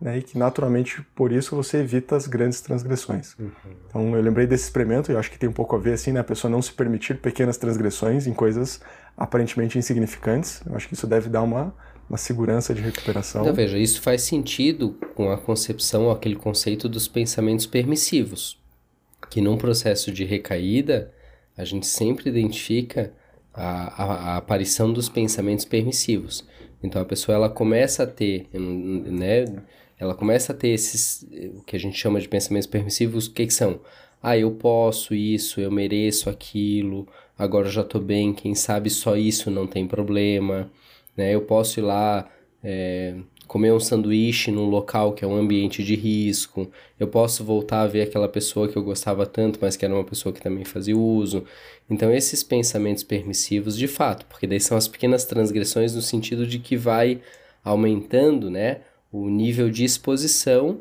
né, 0.00 0.18
e 0.18 0.22
que 0.22 0.38
naturalmente 0.38 1.02
por 1.14 1.30
isso 1.30 1.54
você 1.54 1.78
evita 1.78 2.16
as 2.16 2.26
grandes 2.26 2.60
transgressões. 2.60 3.36
Uhum. 3.38 3.50
Então 3.86 4.16
eu 4.16 4.22
lembrei 4.22 4.46
desse 4.46 4.64
experimento 4.64 5.12
e 5.12 5.16
acho 5.16 5.30
que 5.30 5.38
tem 5.38 5.48
um 5.48 5.52
pouco 5.52 5.76
a 5.76 5.78
ver 5.78 5.92
assim, 5.92 6.12
né, 6.12 6.20
a 6.20 6.24
pessoa 6.24 6.50
não 6.50 6.62
se 6.62 6.72
permitir 6.72 7.18
pequenas 7.18 7.58
transgressões 7.58 8.26
em 8.26 8.32
coisas 8.32 8.80
aparentemente 9.16 9.76
insignificantes. 9.76 10.62
Eu 10.64 10.74
acho 10.74 10.88
que 10.88 10.94
isso 10.94 11.06
deve 11.06 11.28
dar 11.28 11.42
uma, 11.42 11.74
uma 12.08 12.16
segurança 12.16 12.72
de 12.72 12.80
recuperação. 12.80 13.42
Então, 13.42 13.54
veja, 13.54 13.76
isso 13.76 14.00
faz 14.00 14.22
sentido 14.22 14.96
com 15.14 15.30
a 15.30 15.36
concepção, 15.36 16.10
aquele 16.10 16.36
conceito 16.36 16.88
dos 16.88 17.06
pensamentos 17.06 17.66
permissivos, 17.66 18.58
que 19.28 19.42
num 19.42 19.58
processo 19.58 20.10
de 20.10 20.24
recaída 20.24 21.12
a 21.56 21.64
gente 21.64 21.86
sempre 21.86 22.30
identifica 22.30 23.12
a, 23.52 24.02
a, 24.02 24.04
a 24.04 24.36
aparição 24.38 24.90
dos 24.90 25.10
pensamentos 25.10 25.66
permissivos. 25.66 26.48
Então 26.82 27.02
a 27.02 27.04
pessoa 27.04 27.36
ela 27.36 27.50
começa 27.50 28.04
a 28.04 28.06
ter, 28.06 28.48
né, 28.54 29.44
ela 30.00 30.14
começa 30.14 30.52
a 30.52 30.56
ter 30.56 30.68
esses, 30.68 31.26
o 31.54 31.62
que 31.62 31.76
a 31.76 31.78
gente 31.78 31.98
chama 31.98 32.20
de 32.20 32.28
pensamentos 32.28 32.66
permissivos, 32.66 33.26
o 33.26 33.32
que, 33.32 33.46
que 33.46 33.52
são? 33.54 33.80
Ah, 34.22 34.36
eu 34.36 34.50
posso 34.52 35.14
isso, 35.14 35.60
eu 35.60 35.70
mereço 35.70 36.30
aquilo, 36.30 37.06
agora 37.38 37.68
eu 37.68 37.72
já 37.72 37.82
estou 37.82 38.00
bem, 38.00 38.32
quem 38.32 38.54
sabe 38.54 38.88
só 38.88 39.16
isso 39.16 39.50
não 39.50 39.66
tem 39.66 39.86
problema, 39.86 40.70
né? 41.16 41.34
Eu 41.34 41.42
posso 41.42 41.80
ir 41.80 41.82
lá 41.82 42.28
é, 42.64 43.14
comer 43.46 43.72
um 43.72 43.80
sanduíche 43.80 44.50
num 44.50 44.66
local 44.70 45.12
que 45.12 45.24
é 45.24 45.28
um 45.28 45.36
ambiente 45.36 45.82
de 45.82 45.94
risco, 45.94 46.70
eu 46.98 47.08
posso 47.08 47.44
voltar 47.44 47.82
a 47.82 47.86
ver 47.86 48.02
aquela 48.02 48.28
pessoa 48.28 48.68
que 48.68 48.76
eu 48.76 48.82
gostava 48.82 49.26
tanto, 49.26 49.58
mas 49.60 49.76
que 49.76 49.84
era 49.84 49.94
uma 49.94 50.04
pessoa 50.04 50.32
que 50.32 50.40
também 50.40 50.64
fazia 50.64 50.96
uso. 50.96 51.44
Então, 51.88 52.12
esses 52.12 52.42
pensamentos 52.42 53.02
permissivos, 53.02 53.76
de 53.76 53.88
fato, 53.88 54.24
porque 54.26 54.46
daí 54.46 54.60
são 54.60 54.78
as 54.78 54.88
pequenas 54.88 55.24
transgressões 55.24 55.94
no 55.94 56.00
sentido 56.00 56.46
de 56.46 56.58
que 56.58 56.76
vai 56.76 57.20
aumentando, 57.64 58.50
né, 58.50 58.80
o 59.12 59.28
nível 59.28 59.70
de 59.70 59.84
exposição 59.84 60.78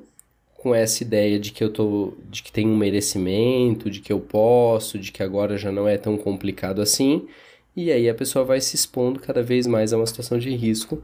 com 0.55 0.75
essa 0.75 1.03
ideia 1.03 1.39
de 1.39 1.51
que 1.51 1.63
eu 1.63 1.71
tô, 1.71 2.13
de 2.29 2.43
que 2.43 2.51
tem 2.51 2.67
um 2.67 2.75
merecimento, 2.75 3.89
de 3.89 4.01
que 4.01 4.11
eu 4.11 4.19
posso, 4.19 4.99
de 4.99 5.11
que 5.11 5.23
agora 5.23 5.57
já 5.57 5.71
não 5.71 5.87
é 5.87 5.97
tão 5.97 6.17
complicado 6.17 6.81
assim, 6.81 7.27
e 7.75 7.91
aí 7.91 8.09
a 8.09 8.13
pessoa 8.13 8.43
vai 8.43 8.59
se 8.59 8.75
expondo 8.75 9.19
cada 9.19 9.41
vez 9.41 9.65
mais 9.65 9.93
a 9.93 9.97
uma 9.97 10.05
situação 10.05 10.37
de 10.37 10.53
risco 10.53 11.01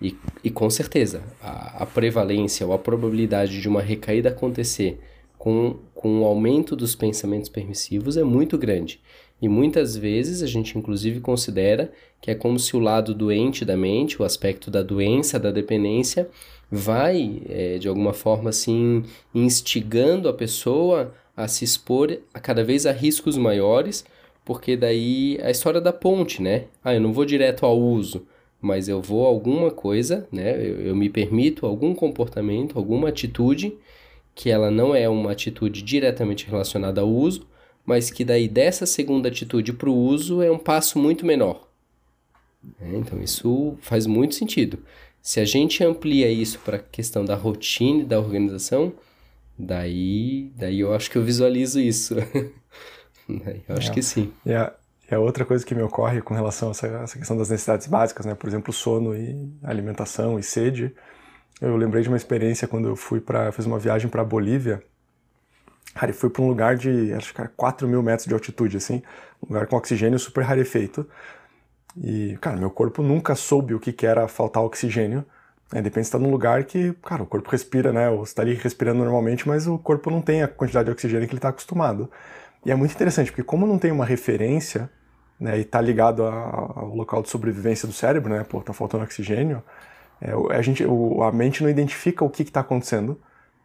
e, 0.00 0.16
e 0.42 0.50
com 0.50 0.68
certeza, 0.70 1.22
a, 1.42 1.82
a 1.82 1.86
prevalência 1.86 2.66
ou 2.66 2.72
a 2.72 2.78
probabilidade 2.78 3.60
de 3.60 3.68
uma 3.68 3.80
recaída 3.80 4.28
acontecer 4.28 5.00
com, 5.38 5.76
com 5.94 6.20
o 6.20 6.24
aumento 6.24 6.76
dos 6.76 6.94
pensamentos 6.94 7.48
permissivos 7.48 8.16
é 8.16 8.24
muito 8.24 8.56
grande. 8.56 9.00
E 9.40 9.48
muitas 9.48 9.96
vezes 9.96 10.42
a 10.42 10.46
gente, 10.46 10.78
inclusive, 10.78 11.20
considera 11.20 11.92
que 12.20 12.30
é 12.30 12.34
como 12.34 12.58
se 12.58 12.76
o 12.76 12.80
lado 12.80 13.14
doente 13.14 13.64
da 13.64 13.76
mente, 13.76 14.20
o 14.20 14.24
aspecto 14.24 14.70
da 14.70 14.82
doença, 14.82 15.38
da 15.38 15.50
dependência, 15.50 16.28
vai, 16.70 17.42
é, 17.48 17.78
de 17.78 17.86
alguma 17.88 18.12
forma, 18.12 18.50
assim, 18.50 19.04
instigando 19.34 20.28
a 20.28 20.32
pessoa 20.32 21.12
a 21.36 21.48
se 21.48 21.64
expor 21.64 22.18
a 22.32 22.40
cada 22.40 22.62
vez 22.64 22.86
a 22.86 22.92
riscos 22.92 23.36
maiores, 23.36 24.04
porque 24.44 24.76
daí 24.76 25.38
a 25.42 25.50
história 25.50 25.80
da 25.80 25.92
ponte, 25.92 26.42
né? 26.42 26.64
Ah, 26.82 26.94
eu 26.94 27.00
não 27.00 27.12
vou 27.12 27.24
direto 27.24 27.66
ao 27.66 27.78
uso, 27.78 28.26
mas 28.60 28.88
eu 28.88 29.00
vou 29.00 29.26
alguma 29.26 29.70
coisa, 29.70 30.28
né? 30.30 30.54
Eu, 30.56 30.80
eu, 30.80 30.96
me 30.96 31.08
permito 31.08 31.66
algum 31.66 31.94
comportamento, 31.94 32.78
alguma 32.78 33.08
atitude 33.08 33.76
que 34.34 34.50
ela 34.50 34.70
não 34.70 34.94
é 34.94 35.08
uma 35.08 35.32
atitude 35.32 35.82
diretamente 35.82 36.46
relacionada 36.46 37.00
ao 37.00 37.08
uso, 37.08 37.46
mas 37.84 38.10
que 38.10 38.24
daí 38.24 38.48
dessa 38.48 38.86
segunda 38.86 39.28
atitude 39.28 39.72
para 39.72 39.90
o 39.90 39.96
uso 39.96 40.42
é 40.42 40.50
um 40.50 40.58
passo 40.58 40.98
muito 40.98 41.26
menor. 41.26 41.68
É, 42.80 42.96
então 42.96 43.20
isso 43.20 43.76
faz 43.80 44.06
muito 44.06 44.34
sentido. 44.34 44.78
Se 45.22 45.40
a 45.40 45.44
gente 45.44 45.82
amplia 45.82 46.30
isso 46.30 46.58
para 46.60 46.76
a 46.76 46.80
questão 46.80 47.24
da 47.24 47.34
rotina 47.34 48.02
e 48.02 48.04
da 48.04 48.18
organização, 48.18 48.92
daí, 49.58 50.50
daí 50.56 50.80
eu 50.80 50.94
acho 50.94 51.10
que 51.10 51.16
eu 51.16 51.22
visualizo 51.22 51.80
isso. 51.80 52.14
eu 53.28 53.76
acho 53.76 53.90
é. 53.90 53.94
que 53.94 54.02
sim. 54.02 54.32
Yeah. 54.46 54.74
É 55.08 55.18
outra 55.18 55.44
coisa 55.44 55.64
que 55.64 55.74
me 55.74 55.82
ocorre 55.82 56.22
com 56.22 56.32
relação 56.32 56.68
a 56.68 56.70
essa, 56.70 56.86
essa, 56.86 57.18
questão 57.18 57.36
das 57.36 57.50
necessidades 57.50 57.86
básicas, 57.86 58.24
né? 58.24 58.34
Por 58.34 58.48
exemplo, 58.48 58.72
sono 58.72 59.14
e 59.14 59.52
alimentação 59.62 60.38
e 60.38 60.42
sede. 60.42 60.94
Eu 61.60 61.76
lembrei 61.76 62.02
de 62.02 62.08
uma 62.08 62.16
experiência 62.16 62.66
quando 62.66 62.88
eu 62.88 62.96
fui 62.96 63.20
para 63.20 63.52
fiz 63.52 63.66
uma 63.66 63.78
viagem 63.78 64.08
para 64.08 64.24
Bolívia. 64.24 64.82
Cara, 65.92 66.10
e 66.10 66.14
fui 66.14 66.30
para 66.30 66.42
um 66.42 66.48
lugar 66.48 66.76
de 66.76 67.12
acho 67.12 67.32
que 67.34 67.40
era 67.40 67.50
4 67.56 67.86
mil 67.86 68.02
metros 68.02 68.26
de 68.26 68.34
altitude, 68.34 68.76
assim, 68.76 69.02
um 69.42 69.52
lugar 69.52 69.66
com 69.66 69.76
oxigênio 69.76 70.18
super 70.18 70.42
rarefeito. 70.42 71.08
E, 71.96 72.36
cara, 72.40 72.56
meu 72.56 72.70
corpo 72.70 73.02
nunca 73.02 73.34
soube 73.34 73.74
o 73.74 73.80
que, 73.80 73.92
que 73.92 74.06
era 74.06 74.26
faltar 74.26 74.62
oxigênio. 74.62 75.24
Né? 75.72 75.82
Depende 75.82 76.06
se 76.06 76.08
está 76.08 76.18
num 76.18 76.30
lugar 76.30 76.64
que, 76.64 76.92
cara, 76.94 77.22
o 77.22 77.26
corpo 77.26 77.50
respira, 77.50 77.92
né? 77.92 78.08
Ou 78.10 78.24
está 78.24 78.42
ali 78.42 78.54
respirando 78.54 79.04
normalmente, 79.04 79.46
mas 79.46 79.66
o 79.66 79.78
corpo 79.78 80.10
não 80.10 80.20
tem 80.20 80.42
a 80.42 80.48
quantidade 80.48 80.86
de 80.86 80.92
oxigênio 80.92 81.26
que 81.26 81.32
ele 81.32 81.38
está 81.38 81.50
acostumado. 81.50 82.10
E 82.64 82.70
é 82.70 82.74
muito 82.74 82.94
interessante, 82.94 83.30
porque 83.30 83.42
como 83.42 83.66
não 83.66 83.78
tem 83.78 83.92
uma 83.92 84.04
referência, 84.04 84.90
né, 85.38 85.58
e 85.58 85.62
está 85.62 85.80
ligado 85.80 86.22
ao 86.24 86.94
local 86.94 87.22
de 87.22 87.28
sobrevivência 87.28 87.86
do 87.86 87.92
cérebro, 87.92 88.32
né, 88.32 88.44
pô, 88.44 88.60
tá 88.62 88.72
faltando 88.72 89.04
oxigênio, 89.04 89.62
é, 90.20 90.32
a, 90.56 90.62
gente, 90.62 90.82
a 90.84 91.32
mente 91.32 91.62
não 91.62 91.68
identifica 91.68 92.24
o 92.24 92.30
que 92.30 92.42
está 92.42 92.60
acontecendo. 92.60 93.20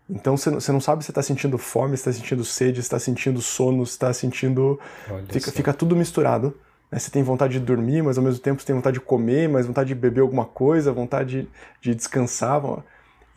Então 0.09 0.35
você 0.35 0.71
não 0.71 0.81
sabe 0.81 1.03
se 1.03 1.11
está 1.11 1.21
sentindo 1.21 1.57
fome, 1.57 1.95
se 1.95 2.01
está 2.01 2.11
sentindo 2.11 2.43
sede, 2.43 2.81
se 2.81 2.87
está 2.87 2.97
sentindo 2.97 3.41
sono, 3.41 3.85
se 3.85 3.91
está 3.91 4.11
sentindo. 4.11 4.79
Fica, 5.29 5.51
fica, 5.51 5.73
tudo 5.73 5.95
misturado. 5.95 6.57
Né? 6.91 6.97
Você 6.97 7.11
tem 7.11 7.21
vontade 7.21 7.53
de 7.53 7.59
dormir, 7.59 8.01
mas 8.01 8.17
ao 8.17 8.23
mesmo 8.23 8.39
tempo 8.39 8.59
você 8.59 8.67
tem 8.67 8.75
vontade 8.75 8.95
de 8.95 9.01
comer, 9.01 9.47
mas 9.47 9.67
vontade 9.67 9.89
de 9.89 9.95
beber 9.95 10.21
alguma 10.21 10.45
coisa, 10.45 10.91
vontade 10.91 11.43
de, 11.43 11.49
de 11.79 11.95
descansar. 11.95 12.61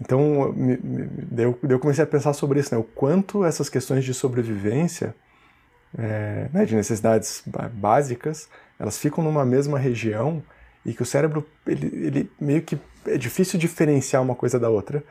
Então 0.00 0.52
me, 0.56 0.78
me, 0.78 1.08
daí 1.30 1.44
eu, 1.44 1.58
daí 1.62 1.72
eu 1.72 1.78
comecei 1.78 2.02
a 2.02 2.06
pensar 2.06 2.32
sobre 2.32 2.60
isso, 2.60 2.74
né? 2.74 2.80
o 2.80 2.84
quanto 2.84 3.44
essas 3.44 3.68
questões 3.68 4.02
de 4.02 4.14
sobrevivência 4.14 5.14
é, 5.96 6.48
né, 6.52 6.64
de 6.64 6.74
necessidades 6.74 7.42
básicas, 7.74 8.48
elas 8.78 8.96
ficam 8.96 9.22
numa 9.22 9.44
mesma 9.44 9.78
região 9.78 10.42
e 10.84 10.92
que 10.92 11.02
o 11.02 11.06
cérebro, 11.06 11.46
ele, 11.66 11.86
ele 11.86 12.30
meio 12.40 12.62
que 12.62 12.78
é 13.06 13.16
difícil 13.16 13.58
diferenciar 13.58 14.22
uma 14.22 14.34
coisa 14.34 14.58
da 14.58 14.68
outra. 14.68 15.04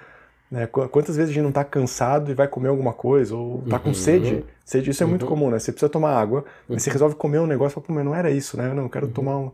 Né? 0.52 0.68
Quantas 0.68 1.16
vezes 1.16 1.32
a 1.32 1.34
gente 1.34 1.44
não 1.44 1.50
está 1.50 1.64
cansado 1.64 2.30
e 2.30 2.34
vai 2.34 2.46
comer 2.46 2.68
alguma 2.68 2.92
coisa, 2.92 3.34
ou 3.34 3.64
está 3.64 3.80
com 3.80 3.90
uhum. 3.90 3.96
sede? 3.96 4.44
Sede, 4.66 4.90
isso 4.90 5.02
é 5.02 5.06
muito 5.06 5.24
uhum. 5.24 5.30
comum, 5.30 5.50
né? 5.50 5.58
Você 5.58 5.72
precisa 5.72 5.90
tomar 5.90 6.14
água, 6.14 6.44
mas 6.68 6.76
uhum. 6.76 6.80
você 6.80 6.90
resolve 6.92 7.16
comer 7.16 7.40
um 7.40 7.48
negócio 7.48 7.80
e 7.80 7.82
fala, 7.82 8.00
mas 8.00 8.06
não 8.06 8.14
era 8.14 8.30
isso, 8.30 8.58
né? 8.58 8.68
Eu 8.68 8.76
não, 8.76 8.84
eu 8.84 8.90
quero 8.90 9.08
uhum. 9.08 9.14
tomar 9.14 9.38
um... 9.38 9.52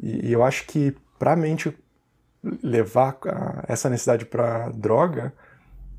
E, 0.00 0.28
e, 0.28 0.32
eu 0.32 0.44
acho 0.44 0.66
que 0.66 0.94
para 1.18 1.32
a 1.32 1.36
mente 1.36 1.72
levar 2.62 3.18
a, 3.24 3.64
essa 3.68 3.88
necessidade 3.88 4.26
para 4.26 4.68
droga, 4.68 5.32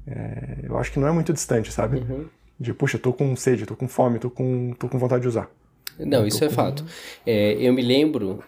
é, 0.05 0.59
eu 0.63 0.77
acho 0.77 0.91
que 0.91 0.99
não 0.99 1.07
é 1.07 1.11
muito 1.11 1.33
distante, 1.33 1.71
sabe? 1.71 1.97
Uhum. 1.97 2.25
De, 2.59 2.71
puxa, 2.71 2.99
tô 2.99 3.11
com 3.11 3.35
sede, 3.35 3.65
tô 3.65 3.75
com 3.75 3.87
fome, 3.87 4.19
tô 4.19 4.29
com, 4.29 4.73
tô 4.77 4.87
com 4.87 4.99
vontade 4.99 5.23
de 5.23 5.27
usar. 5.27 5.49
Não, 5.97 6.25
isso 6.25 6.43
é 6.45 6.49
fato. 6.49 6.85
É, 7.25 7.53
eu 7.53 7.73
me 7.73 7.81
lembro, 7.81 8.43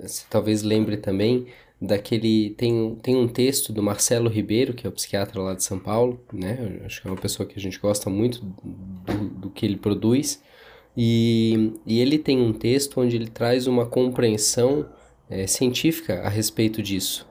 você 0.00 0.24
talvez 0.28 0.62
lembre 0.62 0.96
também, 0.96 1.46
daquele. 1.86 2.50
Tem, 2.50 2.96
tem 3.02 3.16
um 3.16 3.28
texto 3.28 3.72
do 3.72 3.82
Marcelo 3.82 4.28
Ribeiro, 4.28 4.74
que 4.74 4.86
é 4.86 4.90
o 4.90 4.92
psiquiatra 4.92 5.40
lá 5.40 5.54
de 5.54 5.62
São 5.62 5.78
Paulo, 5.78 6.20
né? 6.32 6.80
Acho 6.84 7.02
que 7.02 7.08
é 7.08 7.10
uma 7.10 7.20
pessoa 7.20 7.46
que 7.46 7.58
a 7.58 7.60
gente 7.60 7.78
gosta 7.78 8.08
muito 8.08 8.44
do, 8.44 9.28
do 9.30 9.50
que 9.50 9.66
ele 9.66 9.76
produz. 9.76 10.42
E, 10.96 11.72
e 11.86 12.00
ele 12.00 12.18
tem 12.18 12.40
um 12.40 12.52
texto 12.52 13.00
onde 13.00 13.16
ele 13.16 13.28
traz 13.28 13.66
uma 13.66 13.86
compreensão 13.86 14.88
é, 15.28 15.46
científica 15.46 16.20
a 16.20 16.28
respeito 16.28 16.82
disso 16.82 17.26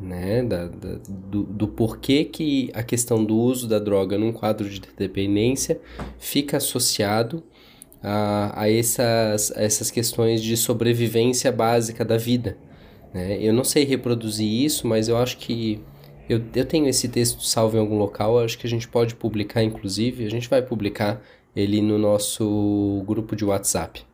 né, 0.00 0.42
da, 0.42 0.66
da, 0.66 0.98
do, 1.08 1.42
do 1.44 1.68
porquê 1.68 2.24
que 2.24 2.70
a 2.74 2.82
questão 2.82 3.24
do 3.24 3.36
uso 3.36 3.66
da 3.66 3.78
droga 3.78 4.18
num 4.18 4.32
quadro 4.32 4.68
de 4.68 4.80
dependência 4.96 5.80
fica 6.18 6.58
associado 6.58 7.42
a, 8.02 8.62
a, 8.62 8.70
essas, 8.70 9.50
a 9.52 9.62
essas 9.62 9.90
questões 9.90 10.42
de 10.42 10.56
sobrevivência 10.56 11.50
básica 11.50 12.04
da 12.04 12.16
vida. 12.16 12.58
Né? 13.12 13.38
Eu 13.40 13.52
não 13.52 13.64
sei 13.64 13.84
reproduzir 13.84 14.46
isso, 14.46 14.86
mas 14.86 15.08
eu 15.08 15.16
acho 15.16 15.38
que 15.38 15.80
eu, 16.28 16.42
eu 16.54 16.64
tenho 16.64 16.88
esse 16.88 17.08
texto 17.08 17.42
salvo 17.42 17.76
em 17.76 17.80
algum 17.80 17.98
local, 17.98 18.38
acho 18.38 18.58
que 18.58 18.66
a 18.66 18.70
gente 18.70 18.88
pode 18.88 19.14
publicar, 19.14 19.62
inclusive, 19.62 20.24
a 20.26 20.30
gente 20.30 20.48
vai 20.48 20.62
publicar 20.62 21.22
ele 21.54 21.80
no 21.80 21.98
nosso 21.98 23.02
grupo 23.06 23.34
de 23.34 23.44
WhatsApp. 23.44 24.04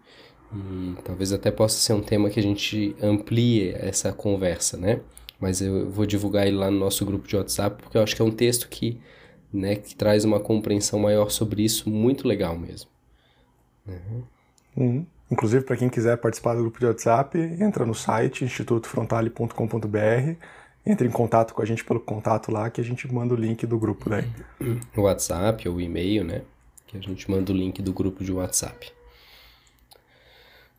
E 0.55 0.94
talvez 1.02 1.33
até 1.33 1.50
possa 1.50 1.78
ser 1.78 1.94
um 1.94 2.02
tema 2.02 2.28
que 2.28 2.38
a 2.38 2.42
gente 2.42 2.94
amplie 3.02 3.70
essa 3.74 4.12
conversa, 4.12 4.76
né? 4.76 5.00
mas 5.42 5.61
eu 5.61 5.90
vou 5.90 6.07
divulgar 6.07 6.46
ele 6.46 6.57
lá 6.57 6.70
no 6.70 6.78
nosso 6.78 7.05
grupo 7.05 7.26
de 7.26 7.37
WhatsApp, 7.37 7.83
porque 7.83 7.98
eu 7.98 8.02
acho 8.02 8.14
que 8.14 8.22
é 8.22 8.24
um 8.24 8.31
texto 8.31 8.68
que, 8.68 9.00
né, 9.52 9.74
que 9.74 9.92
traz 9.92 10.24
uma 10.24 10.38
compreensão 10.38 11.00
maior 11.00 11.31
sobre 11.31 11.64
isso, 11.64 11.90
muito 11.90 12.28
legal 12.28 12.57
mesmo. 12.57 12.88
Uhum. 13.85 14.22
Uhum. 14.76 15.07
Inclusive, 15.33 15.64
para 15.64 15.79
quem 15.79 15.88
quiser 15.88 16.18
participar 16.18 16.55
do 16.55 16.61
grupo 16.61 16.79
de 16.79 16.85
WhatsApp, 16.85 17.38
entra 17.59 17.87
no 17.87 17.95
site 17.95 18.45
institutofrontale.com.br, 18.45 20.37
entre 20.85 21.09
em 21.09 21.11
contato 21.11 21.55
com 21.55 21.62
a 21.62 21.64
gente 21.64 21.83
pelo 21.83 22.01
contato 22.01 22.53
lá, 22.53 22.68
que 22.68 22.83
a 22.83 22.85
gente 22.85 23.11
manda 23.11 23.33
o 23.33 23.37
link 23.37 23.66
do 23.66 23.79
grupo 23.79 24.11
daí. 24.11 24.29
O 24.95 25.01
WhatsApp 25.01 25.66
ou 25.66 25.81
e-mail, 25.81 26.23
né? 26.23 26.42
Que 26.87 26.99
a 26.99 27.01
gente 27.01 27.31
manda 27.31 27.51
o 27.51 27.57
link 27.57 27.81
do 27.81 27.95
grupo 27.95 28.23
de 28.23 28.31
WhatsApp. 28.31 28.92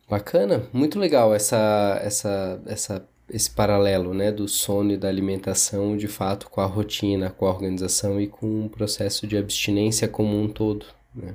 Bacana, 0.08 0.68
muito 0.72 1.00
legal 1.00 1.34
essa, 1.34 1.98
essa, 2.00 2.62
essa 2.66 3.04
esse 3.28 3.50
paralelo 3.50 4.14
né, 4.14 4.30
do 4.30 4.46
sono 4.46 4.92
e 4.92 4.96
da 4.96 5.08
alimentação 5.08 5.96
de 5.96 6.06
fato 6.06 6.48
com 6.48 6.60
a 6.60 6.66
rotina, 6.66 7.28
com 7.28 7.46
a 7.46 7.50
organização 7.50 8.20
e 8.20 8.28
com 8.28 8.66
o 8.66 8.70
processo 8.70 9.26
de 9.26 9.36
abstinência 9.36 10.06
como 10.06 10.40
um 10.40 10.46
todo. 10.46 10.86
Né? 11.12 11.34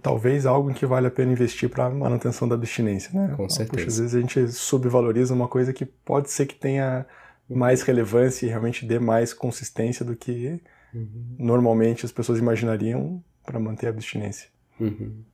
Talvez 0.00 0.46
algo 0.46 0.70
em 0.70 0.74
que 0.74 0.86
vale 0.86 1.08
a 1.08 1.10
pena 1.10 1.32
investir 1.32 1.68
para 1.68 1.86
a 1.86 1.90
manutenção 1.90 2.46
da 2.46 2.54
abstinência. 2.54 3.10
Né? 3.12 3.34
Com 3.36 3.48
certeza. 3.48 3.84
Puxa, 3.84 3.88
às 3.88 3.98
vezes 3.98 4.14
a 4.14 4.20
gente 4.20 4.52
subvaloriza 4.52 5.34
uma 5.34 5.48
coisa 5.48 5.72
que 5.72 5.84
pode 5.84 6.30
ser 6.30 6.46
que 6.46 6.54
tenha 6.54 7.04
mais 7.48 7.82
relevância 7.82 8.46
e 8.46 8.48
realmente 8.48 8.86
dê 8.86 8.98
mais 8.98 9.34
consistência 9.34 10.04
do 10.04 10.14
que 10.14 10.60
uhum. 10.94 11.36
normalmente 11.38 12.06
as 12.06 12.12
pessoas 12.12 12.38
imaginariam 12.38 13.22
para 13.44 13.58
manter 13.58 13.88
a 13.88 13.90
abstinência. 13.90 14.48
Uhum. 14.80 15.24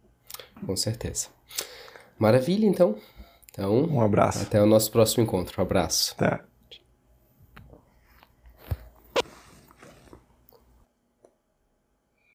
Com 0.65 0.77
certeza. 0.77 1.29
Maravilha, 2.19 2.67
então. 2.67 2.97
Então, 3.51 3.85
Um 3.85 4.01
abraço. 4.01 4.43
até 4.43 4.63
o 4.63 4.67
nosso 4.67 4.91
próximo 4.91 5.23
encontro. 5.23 5.61
Um 5.61 5.63
abraço. 5.63 6.15
Até. 6.17 6.41